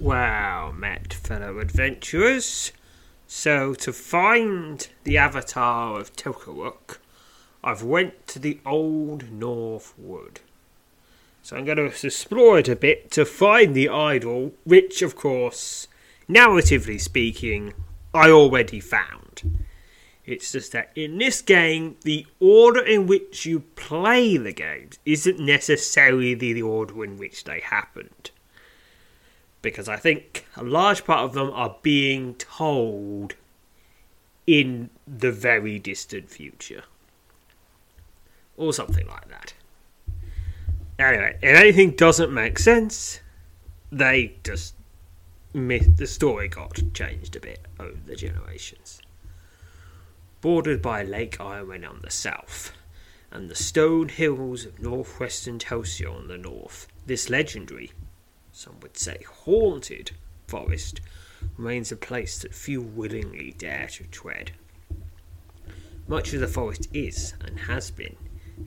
Wow, 0.00 0.72
met 0.76 1.12
fellow 1.12 1.58
adventurers. 1.58 2.70
So 3.26 3.74
to 3.74 3.92
find 3.92 4.86
the 5.02 5.18
avatar 5.18 5.98
of 5.98 6.14
Tokawook, 6.14 6.98
I've 7.64 7.82
went 7.82 8.28
to 8.28 8.38
the 8.38 8.60
old 8.64 9.32
North 9.32 9.94
Wood. 9.98 10.38
So 11.42 11.56
I'm 11.56 11.64
going 11.64 11.78
to 11.78 11.86
explore 11.86 12.60
it 12.60 12.68
a 12.68 12.76
bit 12.76 13.10
to 13.12 13.24
find 13.24 13.74
the 13.74 13.88
idol, 13.88 14.52
which 14.62 15.02
of 15.02 15.16
course, 15.16 15.88
narratively 16.28 17.00
speaking, 17.00 17.74
I 18.14 18.30
already 18.30 18.78
found. 18.78 19.64
It's 20.24 20.52
just 20.52 20.70
that 20.72 20.92
in 20.94 21.18
this 21.18 21.42
game, 21.42 21.96
the 22.04 22.24
order 22.38 22.84
in 22.84 23.08
which 23.08 23.46
you 23.46 23.60
play 23.74 24.36
the 24.36 24.52
games 24.52 25.00
isn't 25.04 25.40
necessarily 25.40 26.34
the 26.34 26.62
order 26.62 27.02
in 27.02 27.18
which 27.18 27.42
they 27.42 27.58
happened 27.58 28.30
because 29.62 29.88
I 29.88 29.96
think 29.96 30.46
a 30.56 30.62
large 30.62 31.04
part 31.04 31.20
of 31.20 31.32
them 31.32 31.50
are 31.50 31.76
being 31.82 32.34
told 32.34 33.34
in 34.46 34.90
the 35.06 35.32
very 35.32 35.78
distant 35.78 36.30
future. 36.30 36.84
Or 38.56 38.72
something 38.72 39.06
like 39.06 39.28
that. 39.28 39.54
Anyway, 40.98 41.36
if 41.42 41.56
anything 41.56 41.92
doesn't 41.92 42.32
make 42.32 42.58
sense, 42.58 43.20
they 43.92 44.34
just 44.42 44.74
myth, 45.54 45.96
the 45.96 46.06
story 46.06 46.48
got 46.48 46.80
changed 46.92 47.36
a 47.36 47.40
bit 47.40 47.66
over 47.78 47.98
the 48.06 48.16
generations. 48.16 49.00
Bordered 50.40 50.82
by 50.82 51.02
Lake 51.02 51.40
Irwin 51.40 51.84
on 51.84 52.00
the 52.02 52.10
south, 52.10 52.72
and 53.30 53.48
the 53.48 53.54
stone 53.54 54.08
hills 54.08 54.64
of 54.64 54.80
northwestern 54.80 55.58
Telsia 55.58 56.12
on 56.12 56.28
the 56.28 56.38
north, 56.38 56.88
this 57.06 57.28
legendary 57.28 57.92
some 58.58 58.80
would 58.80 58.96
say 58.96 59.22
haunted, 59.44 60.10
forest 60.48 61.00
remains 61.56 61.92
a 61.92 61.96
place 61.96 62.40
that 62.40 62.52
few 62.52 62.82
willingly 62.82 63.54
dare 63.56 63.86
to 63.86 64.02
tread. 64.08 64.50
Much 66.08 66.32
of 66.32 66.40
the 66.40 66.48
forest 66.48 66.88
is, 66.92 67.34
and 67.40 67.60
has 67.60 67.92
been, 67.92 68.16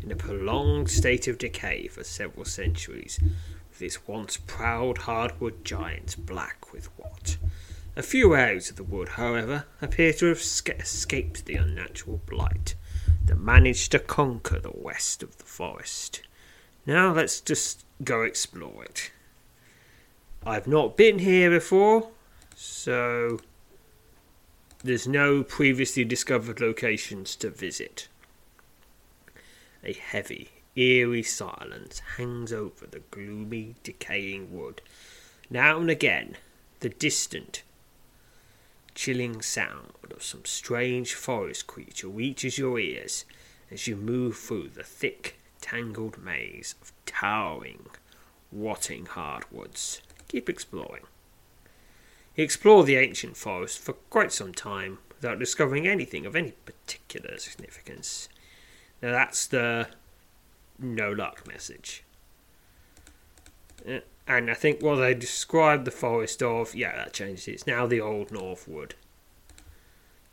in 0.02 0.10
a 0.10 0.16
prolonged 0.16 0.90
state 0.90 1.28
of 1.28 1.38
decay 1.38 1.88
for 1.88 2.06
several 2.06 2.46
centuries, 2.46 3.20
with 3.70 3.82
its 3.82 4.08
once 4.08 4.38
proud 4.38 5.00
hardwood 5.00 5.66
giants 5.66 6.16
black 6.16 6.72
with 6.72 6.86
what? 6.98 7.36
A 7.98 8.02
few 8.02 8.34
areas 8.34 8.70
of 8.70 8.78
the 8.78 8.86
wood, 8.86 9.10
however, 9.10 9.66
appear 9.82 10.14
to 10.14 10.28
have 10.28 10.38
escaped 10.40 11.46
the 11.46 11.56
unnatural 11.56 12.22
blight 12.30 12.76
that 13.26 13.36
managed 13.36 13.92
to 13.92 14.00
conquer 14.00 14.58
the 14.58 14.72
west 14.74 15.22
of 15.22 15.38
the 15.38 15.44
forest. 15.44 16.22
Now 16.86 17.12
let's 17.12 17.42
just 17.42 17.84
go 18.06 18.22
explore 18.22 18.86
it. 18.86 19.12
I've 20.44 20.66
not 20.66 20.98
been 20.98 21.20
here 21.20 21.52
before, 21.52 22.10
so 22.56 23.40
there's 24.84 25.08
no 25.08 25.44
previously 25.44 26.04
discovered 26.04 26.60
locations 26.60 27.36
to 27.38 27.52
visit. 27.52 28.08
A 29.84 29.94
heavy, 29.94 30.50
eerie 30.76 31.22
silence 31.22 32.02
hangs 32.18 32.52
over 32.52 32.88
the 32.88 33.04
gloomy, 33.12 33.76
decaying 33.84 34.52
wood. 34.52 34.82
Now 35.52 35.80
and 35.80 35.92
again, 35.92 36.38
the 36.80 36.90
distant, 36.90 37.62
chilling 38.96 39.44
sound 39.44 39.94
of 40.10 40.24
some 40.24 40.46
strange 40.46 41.14
forest 41.14 41.68
creature 41.68 42.08
reaches 42.08 42.58
your 42.58 42.80
ears 42.80 43.26
as 43.70 43.86
you 43.86 43.96
move 43.96 44.38
through 44.38 44.70
the 44.70 44.84
thick, 44.84 45.40
tangled 45.62 46.18
maze 46.18 46.74
of 46.82 46.92
towering, 47.06 47.86
rotting 48.52 49.06
hardwoods 49.06 50.02
keep 50.32 50.50
exploring. 50.50 51.04
He 52.34 52.44
explored 52.44 52.88
the 52.88 52.96
ancient 52.96 53.36
forest 53.36 53.80
for 53.80 53.94
quite 53.94 54.32
some 54.32 54.54
time 54.54 55.00
without 55.10 55.40
discovering 55.40 55.88
anything 55.88 56.26
of 56.26 56.36
any 56.36 56.54
particular 56.66 57.38
significance. 57.38 58.30
Now 59.02 59.12
that's 59.12 59.46
the 59.46 59.88
no 60.80 61.12
luck 61.12 61.46
message. 61.48 62.04
Uh, 63.88 64.00
and 64.28 64.50
I 64.50 64.54
think 64.54 64.82
what 64.82 64.96
they 64.96 65.14
described 65.14 65.86
the 65.86 65.92
forest 65.92 66.42
of, 66.42 66.74
yeah, 66.74 66.96
that 66.96 67.14
changes. 67.14 67.48
It's 67.48 67.68
now 67.68 67.86
the 67.86 68.00
old 68.00 68.32
Northwood. 68.32 68.96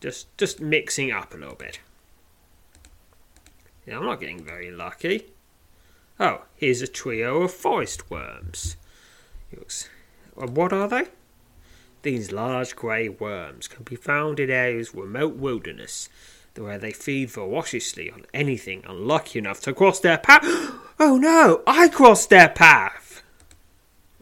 Just, 0.00 0.36
just 0.38 0.60
mixing 0.60 1.10
up 1.10 1.34
a 1.34 1.36
little 1.36 1.56
bit. 1.56 1.80
Yeah, 3.84 3.98
I'm 3.98 4.04
not 4.04 4.20
getting 4.20 4.44
very 4.44 4.70
lucky. 4.70 5.32
Oh, 6.20 6.42
here's 6.54 6.82
a 6.82 6.86
trio 6.86 7.42
of 7.42 7.52
forest 7.52 8.10
worms. 8.10 8.76
Looks, 9.56 9.88
what 10.34 10.72
are 10.72 10.88
they? 10.88 11.06
These 12.02 12.32
large 12.32 12.76
grey 12.76 13.08
worms 13.08 13.66
can 13.66 13.82
be 13.84 13.96
found 13.96 14.38
in 14.38 14.50
areas 14.50 14.94
remote 14.94 15.36
wilderness, 15.36 16.08
where 16.56 16.78
they 16.78 16.92
feed 16.92 17.30
voraciously 17.30 18.10
on 18.10 18.24
anything 18.34 18.82
unlucky 18.86 19.38
enough 19.38 19.60
to 19.62 19.72
cross 19.72 20.00
their 20.00 20.18
path. 20.18 20.44
Oh 21.00 21.16
no, 21.16 21.62
I 21.64 21.88
crossed 21.88 22.28
their 22.28 22.48
path! 22.48 23.22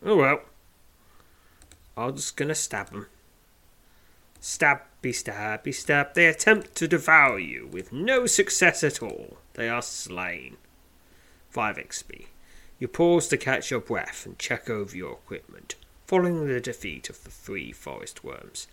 Oh 0.05 0.17
well. 0.17 0.43
I'm 1.97 2.17
just 2.17 2.37
gonna 2.37 2.55
stab 2.55 2.91
them. 2.91 3.07
Stabby, 4.39 5.13
stabby, 5.13 5.75
stab. 5.75 6.13
They 6.13 6.27
attempt 6.27 6.75
to 6.75 6.87
devour 6.87 7.39
you 7.39 7.67
with 7.67 7.95
no 7.95 8.27
success 8.27 8.85
at 8.85 9.03
all. 9.03 9.39
They 9.55 9.71
are 9.71 9.81
slain. 9.81 10.59
5 11.49 11.79
XP. 11.79 12.27
You 12.79 12.89
pause 12.89 13.29
to 13.29 13.37
catch 13.37 13.71
your 13.71 13.81
breath 13.81 14.27
and 14.27 14.39
check 14.39 14.69
over 14.69 14.95
your 14.95 15.13
equipment, 15.13 15.77
following 16.07 16.47
the 16.47 16.61
defeat 16.61 17.09
of 17.09 17.25
the 17.25 17.31
three 17.31 17.73
forest 17.73 18.23
worms. 18.23 18.67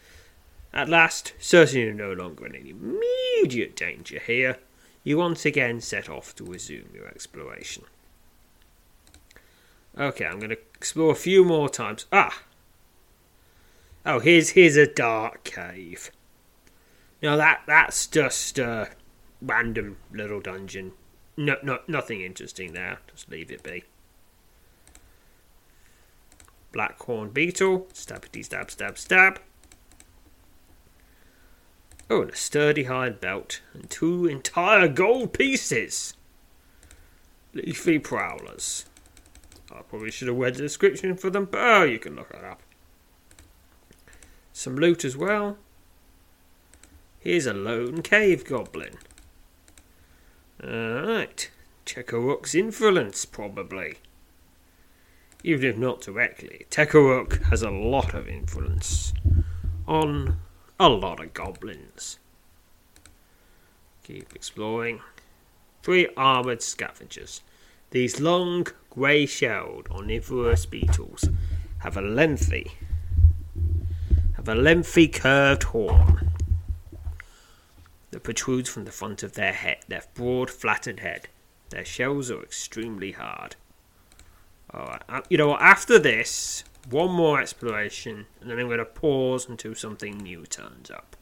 At 0.73 0.89
last, 0.89 1.33
certain 1.39 1.79
you're 1.79 1.93
no 1.93 2.11
longer 2.11 2.45
in 2.45 2.55
any 2.55 2.71
immediate 2.71 3.75
danger 3.75 4.19
here, 4.19 4.57
you 5.03 5.17
once 5.17 5.45
again 5.45 5.79
set 5.81 6.09
off 6.09 6.35
to 6.35 6.43
resume 6.43 6.89
your 6.93 7.07
exploration. 7.07 7.83
Okay, 9.97 10.25
I'm 10.25 10.39
going 10.39 10.49
to 10.49 10.57
explore 10.75 11.11
a 11.11 11.15
few 11.15 11.45
more 11.45 11.69
times. 11.69 12.05
Ah! 12.11 12.43
Oh, 14.05 14.19
here's 14.19 14.49
here's 14.49 14.75
a 14.75 14.87
dark 14.87 15.43
cave. 15.43 16.11
Now 17.21 17.37
that 17.37 17.61
that's 17.67 18.07
just 18.07 18.57
a 18.59 18.89
random 19.41 19.97
little 20.11 20.41
dungeon. 20.41 20.93
No, 21.37 21.55
no, 21.63 21.79
nothing 21.87 22.21
interesting 22.21 22.73
there. 22.73 22.99
Just 23.11 23.29
leave 23.29 23.51
it 23.51 23.63
be. 23.63 23.83
Black 26.73 27.01
horn 27.03 27.29
beetle, 27.29 27.87
stabbity 27.93 28.43
stab 28.43 28.69
stab 28.69 28.97
stab. 28.97 29.39
Oh, 32.09 32.23
and 32.23 32.31
a 32.31 32.35
sturdy 32.35 32.83
hide 32.83 33.21
belt, 33.21 33.61
and 33.73 33.89
two 33.89 34.25
entire 34.25 34.89
gold 34.89 35.31
pieces. 35.31 36.15
Leafy 37.53 37.99
prowlers. 37.99 38.85
I 39.71 39.81
probably 39.83 40.11
should 40.11 40.27
have 40.27 40.37
read 40.37 40.55
the 40.55 40.63
description 40.63 41.15
for 41.15 41.29
them, 41.29 41.47
but 41.49 41.61
oh, 41.61 41.83
you 41.83 41.99
can 41.99 42.15
look 42.15 42.31
it 42.31 42.43
up. 42.43 42.61
Some 44.51 44.75
loot 44.75 45.05
as 45.05 45.15
well. 45.15 45.57
Here's 47.19 47.45
a 47.45 47.53
lone 47.53 48.01
cave 48.01 48.43
goblin. 48.45 48.97
Alright. 50.61 51.49
Tekoruk's 51.85 52.53
influence, 52.53 53.25
probably. 53.25 53.97
Even 55.43 55.69
if 55.69 55.77
not 55.77 56.01
directly, 56.01 56.65
Tekoruk 56.69 57.43
has 57.43 57.61
a 57.61 57.69
lot 57.69 58.13
of 58.13 58.29
influence 58.29 59.13
on 59.85 60.37
a 60.79 60.87
lot 60.87 61.19
of 61.19 61.33
goblins. 61.33 62.17
Keep 64.03 64.33
exploring. 64.35 65.01
Three 65.81 66.07
armoured 66.15 66.61
scavengers. 66.61 67.41
These 67.91 68.21
long, 68.21 68.67
grey 68.89 69.25
shelled 69.25 69.87
omnivorous 69.91 70.65
beetles 70.65 71.27
have 71.79 71.97
a 71.97 72.01
lengthy 72.01 72.71
have 74.35 74.57
a 74.57 74.59
lengthy 74.59 75.07
curved 75.07 75.63
horn 75.63 76.31
that 78.11 78.23
protrudes 78.23 78.69
from 78.69 78.83
the 78.83 78.91
front 78.91 79.23
of 79.23 79.33
their 79.33 79.53
head, 79.53 79.77
their 79.87 80.03
broad, 80.13 80.49
flattened 80.49 80.99
head. 80.99 81.29
Their 81.69 81.85
shells 81.85 82.29
are 82.29 82.43
extremely 82.43 83.11
hard. 83.11 83.55
Alright, 84.73 85.03
uh, 85.07 85.21
you 85.29 85.37
know 85.37 85.49
what? 85.49 85.61
After 85.61 85.99
this, 85.99 86.63
one 86.89 87.11
more 87.11 87.39
exploration, 87.39 88.25
and 88.41 88.49
then 88.49 88.59
I'm 88.59 88.67
going 88.67 88.79
to 88.79 88.85
pause 88.85 89.47
until 89.47 89.75
something 89.75 90.17
new 90.17 90.45
turns 90.45 90.89
up. 90.89 91.15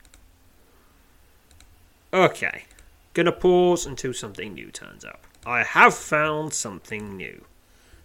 Okay, 2.13 2.65
gonna 3.13 3.31
pause 3.31 3.85
until 3.85 4.13
something 4.13 4.53
new 4.53 4.69
turns 4.69 5.05
up. 5.05 5.25
I 5.45 5.63
have 5.63 5.93
found 5.93 6.53
something 6.53 7.15
new. 7.15 7.45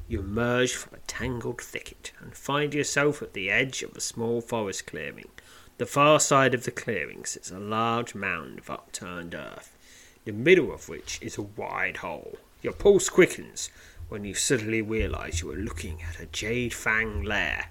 You 0.07 0.21
emerge 0.21 0.75
from 0.75 0.95
a 0.95 1.07
tangled 1.09 1.61
thicket 1.61 2.13
and 2.21 2.33
find 2.33 2.73
yourself 2.73 3.21
at 3.21 3.33
the 3.33 3.51
edge 3.51 3.83
of 3.83 3.97
a 3.97 4.01
small 4.01 4.41
forest 4.41 4.87
clearing. 4.87 5.31
The 5.79 5.87
far 5.87 6.21
side 6.21 6.55
of 6.55 6.63
the 6.63 6.71
clearing 6.71 7.25
sits 7.25 7.51
a 7.51 7.59
large 7.59 8.15
mound 8.15 8.61
of 8.61 8.71
upturned 8.71 9.35
earth, 9.35 9.77
in 10.25 10.37
the 10.37 10.45
middle 10.45 10.73
of 10.73 10.89
which 10.89 11.19
is 11.21 11.37
a 11.37 11.43
wide 11.43 11.97
hole. 11.97 12.39
Your 12.63 12.75
pulse 12.75 13.09
quickens 13.09 13.71
when 14.09 14.25
you 14.25 14.35
suddenly 14.35 14.81
realize 14.83 15.41
you 15.41 15.51
are 15.51 15.57
looking 15.57 16.03
at 16.03 16.21
a 16.21 16.27
Jade 16.27 16.73
Fang 16.73 17.23
lair. 17.23 17.71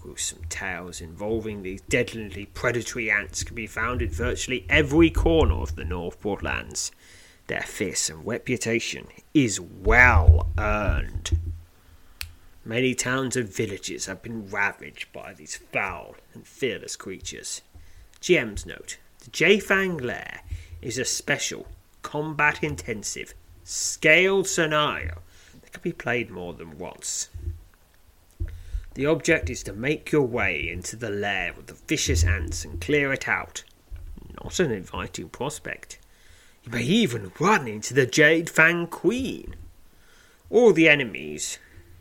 Gruesome 0.00 0.42
tales 0.48 1.00
involving 1.00 1.62
these 1.62 1.80
deadly 1.82 2.46
predatory 2.46 3.10
ants 3.10 3.44
can 3.44 3.54
be 3.54 3.66
found 3.66 4.02
in 4.02 4.10
virtually 4.10 4.66
every 4.68 5.10
corner 5.10 5.54
of 5.54 5.76
the 5.76 5.84
North 5.84 6.20
Broadlands. 6.20 6.90
Their 7.46 7.62
fearsome 7.62 8.22
reputation 8.24 9.06
is 9.32 9.60
well 9.60 10.48
earned. 10.58 11.38
Many 12.64 12.94
towns 12.94 13.36
and 13.36 13.48
villages 13.48 14.06
have 14.06 14.22
been 14.22 14.50
ravaged 14.50 15.12
by 15.12 15.34
these 15.34 15.56
foul 15.56 16.16
and 16.34 16.46
fearless 16.46 16.96
creatures. 16.96 17.62
GM's 18.20 18.66
note 18.66 18.98
The 19.20 19.30
Jade 19.30 19.62
Fang 19.62 19.96
Lair 19.98 20.40
is 20.82 20.98
a 20.98 21.04
special, 21.04 21.66
combat 22.02 22.62
intensive, 22.62 23.34
scaled 23.62 24.46
scenario 24.46 25.22
that 25.68 25.82
can 25.82 25.90
be 25.90 25.92
played 25.92 26.30
more 26.30 26.54
than 26.54 26.78
once. 26.78 27.28
The 28.94 29.04
object 29.04 29.50
is 29.50 29.62
to 29.64 29.72
make 29.72 30.10
your 30.10 30.26
way 30.26 30.68
into 30.68 30.96
the 30.96 31.10
lair 31.10 31.50
of 31.50 31.66
the 31.66 31.74
vicious 31.74 32.24
ants 32.24 32.64
and 32.64 32.80
clear 32.80 33.12
it 33.12 33.28
out. 33.28 33.64
Not 34.42 34.58
an 34.60 34.70
inviting 34.70 35.28
prospect. 35.28 35.98
You 36.64 36.72
may 36.72 36.82
even 36.82 37.32
run 37.38 37.68
into 37.68 37.92
the 37.92 38.06
Jade 38.06 38.48
Fang 38.48 38.86
Queen. 38.86 39.56
All 40.48 40.72
the 40.72 40.88
enemies 40.88 41.58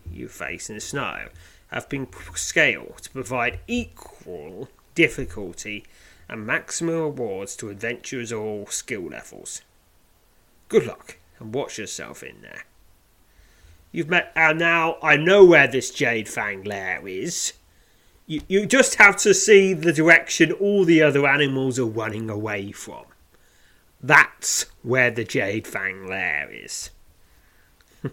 you 0.09 0.29
face 0.29 0.69
in 0.69 0.75
the 0.75 0.81
snow 0.81 1.27
have 1.67 1.89
been 1.89 2.07
scaled 2.35 2.99
to 3.03 3.11
provide 3.11 3.59
equal 3.67 4.69
difficulty 4.95 5.85
and 6.29 6.47
maximum 6.47 6.95
rewards 6.95 7.55
to 7.57 7.69
adventurers 7.69 8.31
of 8.31 8.39
all 8.39 8.65
skill 8.67 9.07
levels. 9.07 9.61
Good 10.69 10.85
luck 10.85 11.17
and 11.39 11.53
watch 11.53 11.77
yourself 11.77 12.23
in 12.23 12.41
there. 12.41 12.63
You've 13.97 14.09
met, 14.09 14.31
and 14.35 14.59
now 14.59 14.97
I 15.01 15.17
know 15.17 15.44
where 15.44 15.67
this 15.67 15.89
Jade 15.89 16.29
Fang 16.29 16.63
lair 16.63 17.07
is. 17.07 17.53
You, 18.27 18.41
you 18.47 18.67
just 18.67 18.94
have 18.97 19.17
to 19.17 19.33
see 19.33 19.73
the 19.73 19.91
direction 19.91 20.51
all 20.51 20.85
the 20.85 21.01
other 21.01 21.25
animals 21.25 21.79
are 21.79 21.85
running 21.85 22.29
away 22.29 22.71
from. 22.71 23.05
That's 23.99 24.67
where 24.83 25.09
the 25.09 25.23
Jade 25.23 25.65
Fang 25.65 26.05
lair 26.05 26.47
is. 26.51 26.91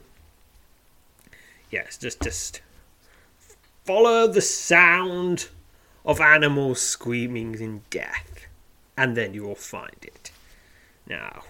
yes, 1.70 1.98
just 1.98 2.22
just 2.22 2.62
follow 3.84 4.26
the 4.26 4.40
sound 4.40 5.48
of 6.06 6.18
animals 6.18 6.80
screaming 6.80 7.60
in 7.60 7.82
death, 7.90 8.46
and 8.96 9.18
then 9.18 9.34
you 9.34 9.42
will 9.42 9.54
find 9.54 9.98
it. 10.00 10.30
Now, 11.06 11.42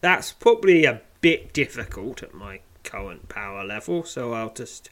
that's 0.00 0.30
probably 0.30 0.84
a 0.84 1.00
bit 1.20 1.52
difficult 1.52 2.22
at 2.22 2.34
my 2.34 2.60
current 2.84 3.28
power 3.28 3.64
level, 3.64 4.04
so 4.04 4.32
I'll 4.32 4.52
just 4.52 4.90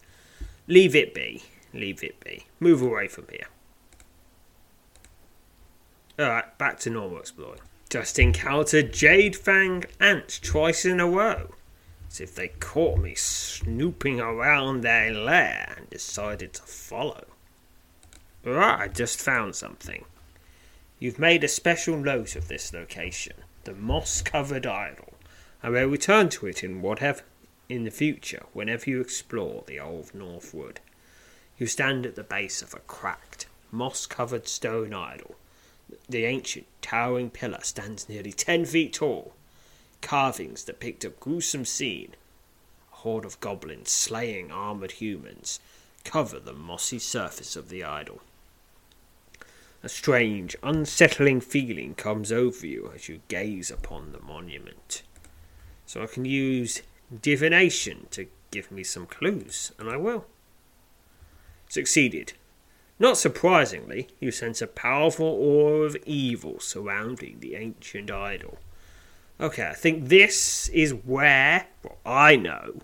leave 0.67 0.97
it 0.97 1.15
be. 1.15 1.43
Leave 1.73 2.03
it 2.03 2.19
be. 2.21 2.47
Move 2.59 2.83
away 2.83 3.09
from 3.09 3.27
here. 3.31 3.47
Alright, 6.19 6.59
back 6.59 6.79
to 6.81 6.91
normal 6.91 7.19
exploring. 7.19 7.61
Just 7.89 8.19
encountered 8.19 8.93
Jade 8.93 9.37
Fang 9.37 9.85
ants 10.01 10.39
twice 10.39 10.85
in 10.85 11.01
a 11.01 11.07
row. 11.07 11.55
As 12.11 12.21
if 12.21 12.35
they 12.35 12.49
caught 12.49 12.99
me 12.99 13.15
snooping 13.15 14.21
around 14.21 14.83
their 14.83 15.13
lair 15.13 15.75
and 15.77 15.89
decided 15.89 16.53
to 16.55 16.63
follow. 16.63 17.25
Right, 18.45 18.81
I 18.81 18.89
just 18.89 19.21
found 19.21 19.55
something. 19.55 20.05
You've 20.99 21.19
made 21.19 21.43
a 21.43 21.49
special 21.49 21.97
note 21.97 22.37
of 22.37 22.49
this 22.49 22.73
location, 22.73 23.37
the 23.65 23.75
moss 23.75 24.21
covered 24.23 24.67
idol. 24.67 25.15
I 25.63 25.71
will 25.71 25.87
return 25.87 26.29
to 26.31 26.47
it 26.47 26.63
in 26.63 26.83
whatever 26.83 27.23
in 27.73 27.85
the 27.85 27.91
future 27.91 28.45
whenever 28.53 28.89
you 28.89 29.01
explore 29.01 29.65
the 29.67 29.81
old 29.81 30.15
North 30.15 30.55
Wood. 30.55 30.81
You 31.59 31.67
stand 31.67 32.07
at 32.07 32.15
the 32.15 32.23
base 32.23 32.63
of 32.63 32.75
a 32.75 32.81
cracked, 32.81 33.47
moss 33.71 34.07
covered 34.07 34.47
stone 34.47 34.95
idol 34.95 35.37
the 36.09 36.25
ancient, 36.25 36.67
towering 36.81 37.31
pillar 37.31 37.61
stands 37.63 38.09
nearly 38.09 38.33
ten 38.33 38.65
feet 38.65 38.95
tall. 38.95 39.35
Carvings 40.01 40.65
that 40.65 40.81
depict 40.81 41.05
a 41.05 41.11
gruesome 41.11 41.65
scene. 41.65 42.15
A 42.93 42.97
horde 42.97 43.25
of 43.25 43.41
goblins 43.41 43.91
slaying 43.91 44.51
armored 44.51 44.93
humans 44.93 45.61
cover 46.05 46.41
the 46.41 46.55
mossy 46.55 46.99
surface 46.99 47.57
of 47.57 47.69
the 47.69 47.85
idol. 47.85 48.21
A 49.83 49.89
strange, 49.89 50.57
unsettling 50.63 51.41
feeling 51.41 51.95
comes 51.95 52.33
over 52.33 52.67
you 52.67 52.91
as 52.95 53.09
you 53.09 53.21
gaze 53.29 53.71
upon 53.71 54.13
the 54.13 54.21
monument. 54.21 55.03
So 55.87 56.03
I 56.03 56.07
can 56.07 56.25
use 56.25 56.83
divination 57.21 58.07
to 58.11 58.27
give 58.51 58.71
me 58.71 58.85
some 58.85 59.07
clues, 59.07 59.73
and 59.79 59.89
I 59.89 59.97
will. 59.97 60.27
Succeeded. 61.69 62.35
Not 62.99 63.17
surprisingly, 63.17 64.09
you 64.21 64.31
sense 64.31 64.63
a 64.63 64.67
powerful 64.67 65.27
aura 65.27 65.87
of 65.87 65.97
evil 66.07 66.61
surrounding 66.61 67.41
the 67.41 67.57
ancient 67.57 68.11
idol. 68.11 68.59
Okay, 69.41 69.67
I 69.67 69.75
think 69.75 70.09
this 70.09 70.69
is 70.69 70.93
where, 70.93 71.67
well, 71.83 71.99
I 72.07 72.37
know, 72.37 72.81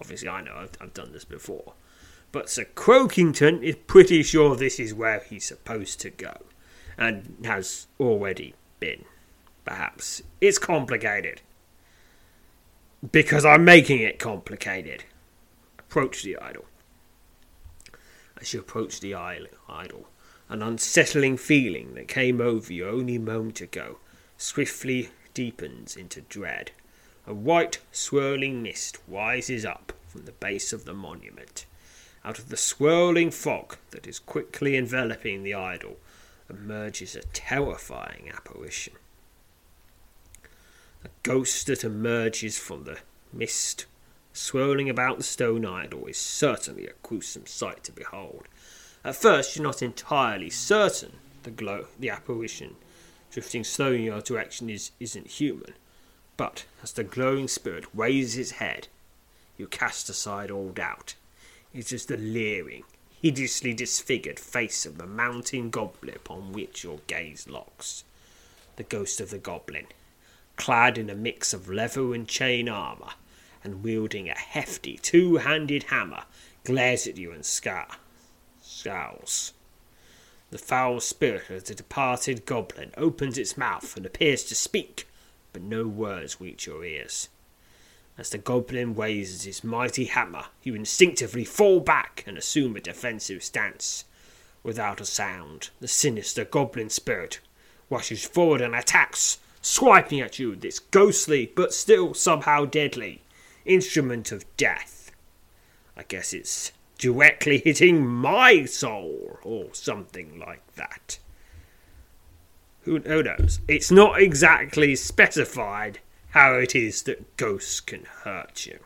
obviously 0.00 0.28
I 0.28 0.40
know, 0.40 0.54
I've, 0.56 0.70
I've 0.80 0.94
done 0.94 1.12
this 1.12 1.26
before, 1.26 1.74
but 2.32 2.48
Sir 2.48 2.64
Croakington 2.74 3.62
is 3.62 3.76
pretty 3.86 4.22
sure 4.22 4.56
this 4.56 4.80
is 4.80 4.94
where 4.94 5.20
he's 5.28 5.44
supposed 5.44 6.00
to 6.00 6.10
go, 6.10 6.38
and 6.96 7.36
has 7.44 7.88
already 7.98 8.54
been, 8.78 9.04
perhaps. 9.64 10.22
It's 10.40 10.58
complicated. 10.58 11.42
Because 13.08 13.44
I'm 13.44 13.64
making 13.64 14.00
it 14.00 14.18
complicated. 14.18 15.04
Approach 15.78 16.22
the 16.22 16.36
idol 16.36 16.66
as 18.40 18.54
you 18.54 18.60
approach 18.60 19.00
the 19.00 19.14
idol. 19.14 20.08
An 20.48 20.62
unsettling 20.62 21.36
feeling 21.36 21.94
that 21.94 22.08
came 22.08 22.40
over 22.40 22.72
you 22.72 22.88
only 22.88 23.16
a 23.16 23.20
moment 23.20 23.60
ago 23.60 23.98
swiftly 24.36 25.10
deepens 25.34 25.96
into 25.96 26.22
dread. 26.22 26.72
A 27.26 27.34
white, 27.34 27.78
swirling 27.92 28.62
mist 28.62 28.98
rises 29.06 29.64
up 29.64 29.92
from 30.08 30.24
the 30.24 30.32
base 30.32 30.72
of 30.72 30.84
the 30.84 30.94
monument. 30.94 31.66
Out 32.24 32.38
of 32.38 32.48
the 32.48 32.56
swirling 32.56 33.30
fog 33.30 33.76
that 33.90 34.06
is 34.06 34.18
quickly 34.18 34.76
enveloping 34.76 35.42
the 35.42 35.54
idol 35.54 35.98
emerges 36.48 37.14
a 37.14 37.22
terrifying 37.22 38.30
apparition. 38.34 38.94
Ghost 41.22 41.66
that 41.66 41.84
emerges 41.84 42.58
from 42.58 42.84
the 42.84 42.98
mist 43.32 43.86
swirling 44.32 44.88
about 44.88 45.18
the 45.18 45.22
stone 45.22 45.66
idol 45.66 46.06
is 46.06 46.16
certainly 46.16 46.86
a 46.86 46.92
gruesome 47.02 47.46
sight 47.46 47.84
to 47.84 47.92
behold. 47.92 48.46
At 49.04 49.16
first, 49.16 49.56
you're 49.56 49.64
not 49.64 49.82
entirely 49.82 50.50
certain 50.50 51.18
the 51.42 51.50
glow, 51.50 51.86
the 51.98 52.10
apparition 52.10 52.76
drifting 53.30 53.64
slowly 53.64 53.98
in 53.98 54.02
your 54.04 54.20
direction 54.20 54.68
is, 54.68 54.90
isn't 54.98 55.26
human. 55.26 55.74
But 56.36 56.64
as 56.82 56.92
the 56.92 57.04
glowing 57.04 57.48
spirit 57.48 57.84
raises 57.94 58.36
its 58.38 58.50
head, 58.52 58.88
you 59.56 59.66
cast 59.66 60.08
aside 60.08 60.50
all 60.50 60.70
doubt. 60.70 61.14
It 61.72 61.92
is 61.92 62.06
the 62.06 62.16
leering, 62.16 62.84
hideously 63.22 63.74
disfigured 63.74 64.40
face 64.40 64.84
of 64.86 64.98
the 64.98 65.06
mountain 65.06 65.70
goblin 65.70 66.16
upon 66.16 66.52
which 66.52 66.82
your 66.82 67.00
gaze 67.06 67.48
locks. 67.48 68.04
The 68.76 68.82
ghost 68.82 69.20
of 69.20 69.30
the 69.30 69.38
goblin, 69.38 69.86
clad 70.60 70.98
in 70.98 71.08
a 71.08 71.14
mix 71.14 71.54
of 71.54 71.70
leather 71.70 72.12
and 72.12 72.28
chain 72.28 72.68
armour, 72.68 73.12
and 73.64 73.82
wielding 73.82 74.28
a 74.28 74.38
hefty 74.38 74.98
two 74.98 75.38
handed 75.38 75.84
hammer, 75.84 76.24
glares 76.64 77.06
at 77.06 77.16
you 77.16 77.32
and 77.32 77.46
scar- 77.46 77.96
scowls. 78.60 79.54
The 80.50 80.58
foul 80.58 81.00
spirit 81.00 81.48
of 81.48 81.64
the 81.64 81.74
departed 81.74 82.44
goblin 82.44 82.92
opens 82.98 83.38
its 83.38 83.56
mouth 83.56 83.96
and 83.96 84.04
appears 84.04 84.44
to 84.44 84.54
speak, 84.54 85.08
but 85.54 85.62
no 85.62 85.88
words 85.88 86.42
reach 86.42 86.66
your 86.66 86.84
ears. 86.84 87.30
As 88.18 88.28
the 88.28 88.36
goblin 88.36 88.94
raises 88.94 89.44
his 89.44 89.64
mighty 89.64 90.04
hammer, 90.04 90.46
you 90.62 90.74
instinctively 90.74 91.46
fall 91.46 91.80
back 91.80 92.22
and 92.26 92.36
assume 92.36 92.76
a 92.76 92.80
defensive 92.80 93.42
stance. 93.42 94.04
Without 94.62 95.00
a 95.00 95.06
sound, 95.06 95.70
the 95.80 95.88
sinister 95.88 96.44
goblin 96.44 96.90
spirit 96.90 97.40
rushes 97.88 98.26
forward 98.26 98.60
and 98.60 98.74
attacks, 98.74 99.38
swiping 99.62 100.20
at 100.20 100.38
you 100.38 100.50
with 100.50 100.64
its 100.64 100.78
ghostly 100.78 101.52
but 101.54 101.74
still 101.74 102.14
somehow 102.14 102.64
deadly 102.64 103.22
instrument 103.64 104.32
of 104.32 104.44
death. 104.56 105.12
I 105.96 106.02
guess 106.04 106.32
it's 106.32 106.72
directly 106.98 107.58
hitting 107.58 108.06
my 108.06 108.64
soul, 108.66 109.38
or 109.42 109.72
something 109.72 110.38
like 110.38 110.62
that. 110.74 111.18
Who, 112.82 112.98
who 112.98 113.22
knows? 113.22 113.60
It's 113.68 113.90
not 113.90 114.20
exactly 114.20 114.94
specified 114.96 116.00
how 116.30 116.54
it 116.54 116.74
is 116.74 117.02
that 117.02 117.36
ghosts 117.36 117.80
can 117.80 118.04
hurt 118.04 118.66
you. 118.66 118.78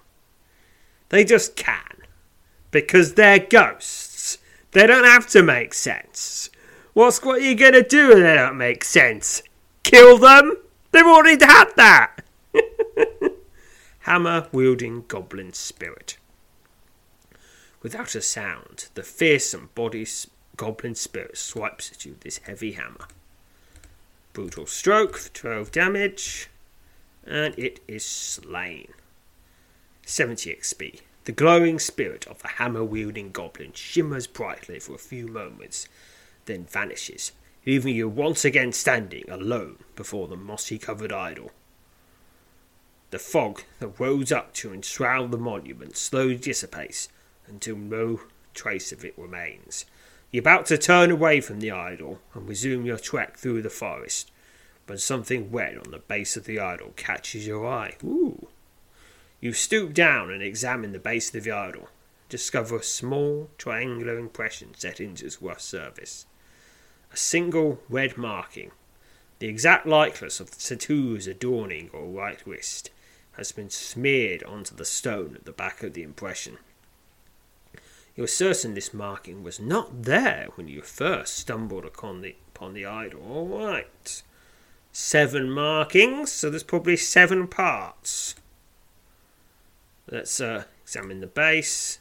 They 1.08 1.24
just 1.24 1.56
can. 1.56 2.02
Because 2.70 3.14
they're 3.14 3.38
ghosts. 3.38 4.38
They 4.72 4.86
don't 4.86 5.04
have 5.04 5.28
to 5.28 5.42
make 5.42 5.74
sense. 5.74 6.50
What's 6.92 7.22
what 7.22 7.42
you 7.42 7.54
gonna 7.54 7.82
do 7.82 8.12
if 8.12 8.18
they 8.18 8.34
don't 8.34 8.56
make 8.56 8.84
sense? 8.84 9.42
Kill 9.82 10.18
them? 10.18 10.56
They've 10.94 11.04
already 11.04 11.44
had 11.44 11.72
that! 11.74 12.20
Hammer 14.02 14.46
wielding 14.52 15.04
goblin 15.08 15.52
spirit. 15.52 16.18
Without 17.82 18.14
a 18.14 18.22
sound, 18.22 18.90
the 18.94 19.02
fearsome 19.02 19.70
body 19.74 20.06
goblin 20.56 20.94
spirit 20.94 21.36
swipes 21.36 21.90
at 21.90 22.04
you 22.04 22.12
with 22.12 22.20
this 22.20 22.38
heavy 22.38 22.72
hammer. 22.72 23.08
Brutal 24.34 24.66
stroke 24.66 25.18
for 25.18 25.30
12 25.30 25.72
damage, 25.72 26.48
and 27.26 27.58
it 27.58 27.80
is 27.88 28.04
slain. 28.06 28.92
70 30.06 30.54
XP. 30.54 31.00
The 31.24 31.32
glowing 31.32 31.80
spirit 31.80 32.24
of 32.28 32.40
the 32.40 32.48
hammer 32.48 32.84
wielding 32.84 33.32
goblin 33.32 33.72
shimmers 33.72 34.28
brightly 34.28 34.78
for 34.78 34.94
a 34.94 34.98
few 34.98 35.26
moments, 35.26 35.88
then 36.44 36.66
vanishes, 36.66 37.32
leaving 37.66 37.94
you 37.94 38.08
once 38.08 38.44
again 38.44 38.72
standing 38.72 39.28
alone 39.28 39.78
before 39.96 40.28
the 40.28 40.36
mossy 40.36 40.78
covered 40.78 41.12
idol. 41.12 41.50
The 43.10 43.18
fog 43.18 43.62
that 43.78 44.00
rose 44.00 44.32
up 44.32 44.52
to 44.54 44.72
enshroud 44.72 45.30
the 45.30 45.38
monument 45.38 45.96
slowly 45.96 46.36
dissipates 46.36 47.08
until 47.46 47.76
no 47.76 48.22
trace 48.54 48.92
of 48.92 49.04
it 49.04 49.14
remains. 49.16 49.86
You're 50.30 50.40
about 50.40 50.66
to 50.66 50.78
turn 50.78 51.10
away 51.10 51.40
from 51.40 51.60
the 51.60 51.70
idol 51.70 52.20
and 52.34 52.48
resume 52.48 52.84
your 52.84 52.98
trek 52.98 53.36
through 53.36 53.62
the 53.62 53.70
forest, 53.70 54.32
when 54.86 54.98
something 54.98 55.52
red 55.52 55.78
on 55.78 55.90
the 55.90 55.98
base 55.98 56.36
of 56.36 56.44
the 56.44 56.58
idol 56.58 56.92
catches 56.96 57.46
your 57.46 57.66
eye. 57.66 57.96
Ooh. 58.02 58.48
You 59.40 59.52
stoop 59.52 59.94
down 59.94 60.30
and 60.30 60.42
examine 60.42 60.92
the 60.92 60.98
base 60.98 61.32
of 61.34 61.44
the 61.44 61.52
idol, 61.52 61.88
discover 62.28 62.76
a 62.76 62.82
small 62.82 63.48
triangular 63.58 64.18
impression 64.18 64.74
set 64.76 65.00
into 65.00 65.26
its 65.26 65.40
rough 65.40 65.60
surface. 65.60 66.26
A 67.14 67.16
single 67.16 67.80
red 67.88 68.18
marking, 68.18 68.72
the 69.38 69.46
exact 69.46 69.86
likeness 69.86 70.40
of 70.40 70.50
the 70.50 70.56
tattoos 70.56 71.28
adorning 71.28 71.88
your 71.92 72.06
right 72.06 72.44
wrist, 72.44 72.90
has 73.34 73.52
been 73.52 73.70
smeared 73.70 74.42
onto 74.42 74.74
the 74.74 74.84
stone 74.84 75.36
at 75.36 75.44
the 75.44 75.52
back 75.52 75.84
of 75.84 75.94
the 75.94 76.02
impression. 76.02 76.58
You 78.16 78.24
are 78.24 78.26
certain 78.26 78.74
this 78.74 78.92
marking 78.92 79.44
was 79.44 79.60
not 79.60 80.02
there 80.02 80.48
when 80.56 80.66
you 80.66 80.82
first 80.82 81.38
stumbled 81.38 81.84
upon 81.84 82.20
the, 82.20 82.34
upon 82.48 82.74
the 82.74 82.84
idol. 82.84 83.22
All 83.30 83.46
right. 83.46 84.22
Seven 84.90 85.52
markings, 85.52 86.32
so 86.32 86.50
there's 86.50 86.64
probably 86.64 86.96
seven 86.96 87.46
parts. 87.46 88.34
Let's 90.10 90.40
uh, 90.40 90.64
examine 90.82 91.20
the 91.20 91.28
base. 91.28 92.00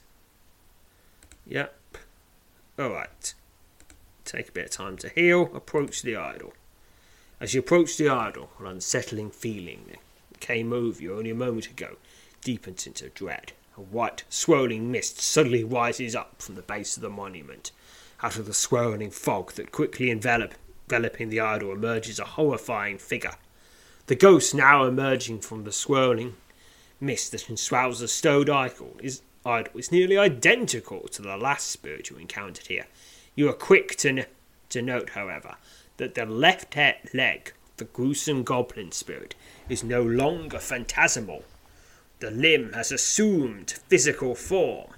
Yep. 1.45 1.97
Alright. 2.79 3.35
Take 4.25 4.49
a 4.49 4.51
bit 4.51 4.65
of 4.65 4.71
time 4.71 4.97
to 4.97 5.09
heal. 5.09 5.49
Approach 5.55 6.01
the 6.01 6.15
idol. 6.15 6.53
As 7.39 7.53
you 7.53 7.59
approach 7.59 7.97
the 7.97 8.09
idol, 8.09 8.49
an 8.59 8.67
unsettling 8.67 9.31
feeling 9.31 9.97
came 10.39 10.73
over 10.73 11.01
you 11.01 11.17
only 11.17 11.29
a 11.29 11.35
moment 11.35 11.67
ago 11.67 11.95
deepens 12.41 12.85
into 12.85 13.07
dread. 13.09 13.53
A 13.77 13.81
white, 13.81 14.23
swirling 14.29 14.91
mist 14.91 15.21
suddenly 15.21 15.63
rises 15.63 16.15
up 16.15 16.41
from 16.41 16.55
the 16.55 16.61
base 16.61 16.97
of 16.97 17.01
the 17.01 17.09
monument. 17.09 17.71
Out 18.21 18.37
of 18.37 18.45
the 18.45 18.53
swirling 18.53 19.09
fog 19.09 19.53
that 19.53 19.71
quickly 19.71 20.09
envelop, 20.09 20.53
enveloping 20.85 21.29
the 21.29 21.39
idol 21.39 21.71
emerges 21.71 22.19
a 22.19 22.25
horrifying 22.25 22.97
figure. 22.97 23.35
The 24.07 24.15
ghost 24.15 24.53
now 24.53 24.83
emerging 24.83 25.39
from 25.41 25.63
the 25.63 25.71
swirling 25.71 26.35
mist 26.99 27.31
that 27.31 27.49
enshrouds 27.49 27.99
the 27.99 28.07
stone 28.07 28.49
idol 28.49 28.97
is, 29.01 29.21
idol 29.45 29.79
is 29.79 29.91
nearly 29.91 30.17
identical 30.17 31.07
to 31.09 31.21
the 31.21 31.37
last 31.37 31.71
spirit 31.71 32.09
you 32.09 32.17
encountered 32.17 32.67
here. 32.67 32.85
You 33.35 33.49
are 33.49 33.53
quick 33.53 33.95
to, 33.97 34.09
n- 34.09 34.25
to 34.69 34.81
note, 34.81 35.11
however, 35.11 35.55
that 35.97 36.15
the 36.15 36.25
left 36.25 36.75
leg, 37.13 37.53
the 37.77 37.85
gruesome 37.85 38.43
goblin 38.43 38.91
spirit, 38.91 39.35
is 39.69 39.83
no 39.83 40.01
longer 40.03 40.59
phantasmal. 40.59 41.43
The 42.19 42.31
limb 42.31 42.73
has 42.73 42.91
assumed 42.91 43.71
physical 43.89 44.35
form. 44.35 44.91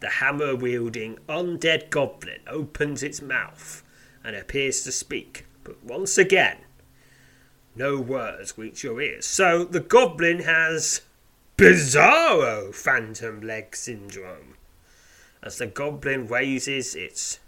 The 0.00 0.10
hammer 0.10 0.54
wielding 0.54 1.18
undead 1.28 1.90
goblin 1.90 2.40
opens 2.46 3.02
its 3.02 3.22
mouth 3.22 3.82
and 4.22 4.36
appears 4.36 4.82
to 4.82 4.92
speak, 4.92 5.46
but 5.64 5.82
once 5.82 6.18
again, 6.18 6.58
no 7.74 7.98
words 8.00 8.58
reach 8.58 8.82
your 8.82 9.00
ears. 9.00 9.24
So 9.24 9.64
the 9.64 9.80
goblin 9.80 10.40
has 10.40 11.02
bizarro 11.56 12.74
phantom 12.74 13.40
leg 13.40 13.76
syndrome. 13.76 14.55
As 15.46 15.58
the 15.58 15.68
goblin 15.68 16.26
raises 16.26 16.96
its 16.96 17.38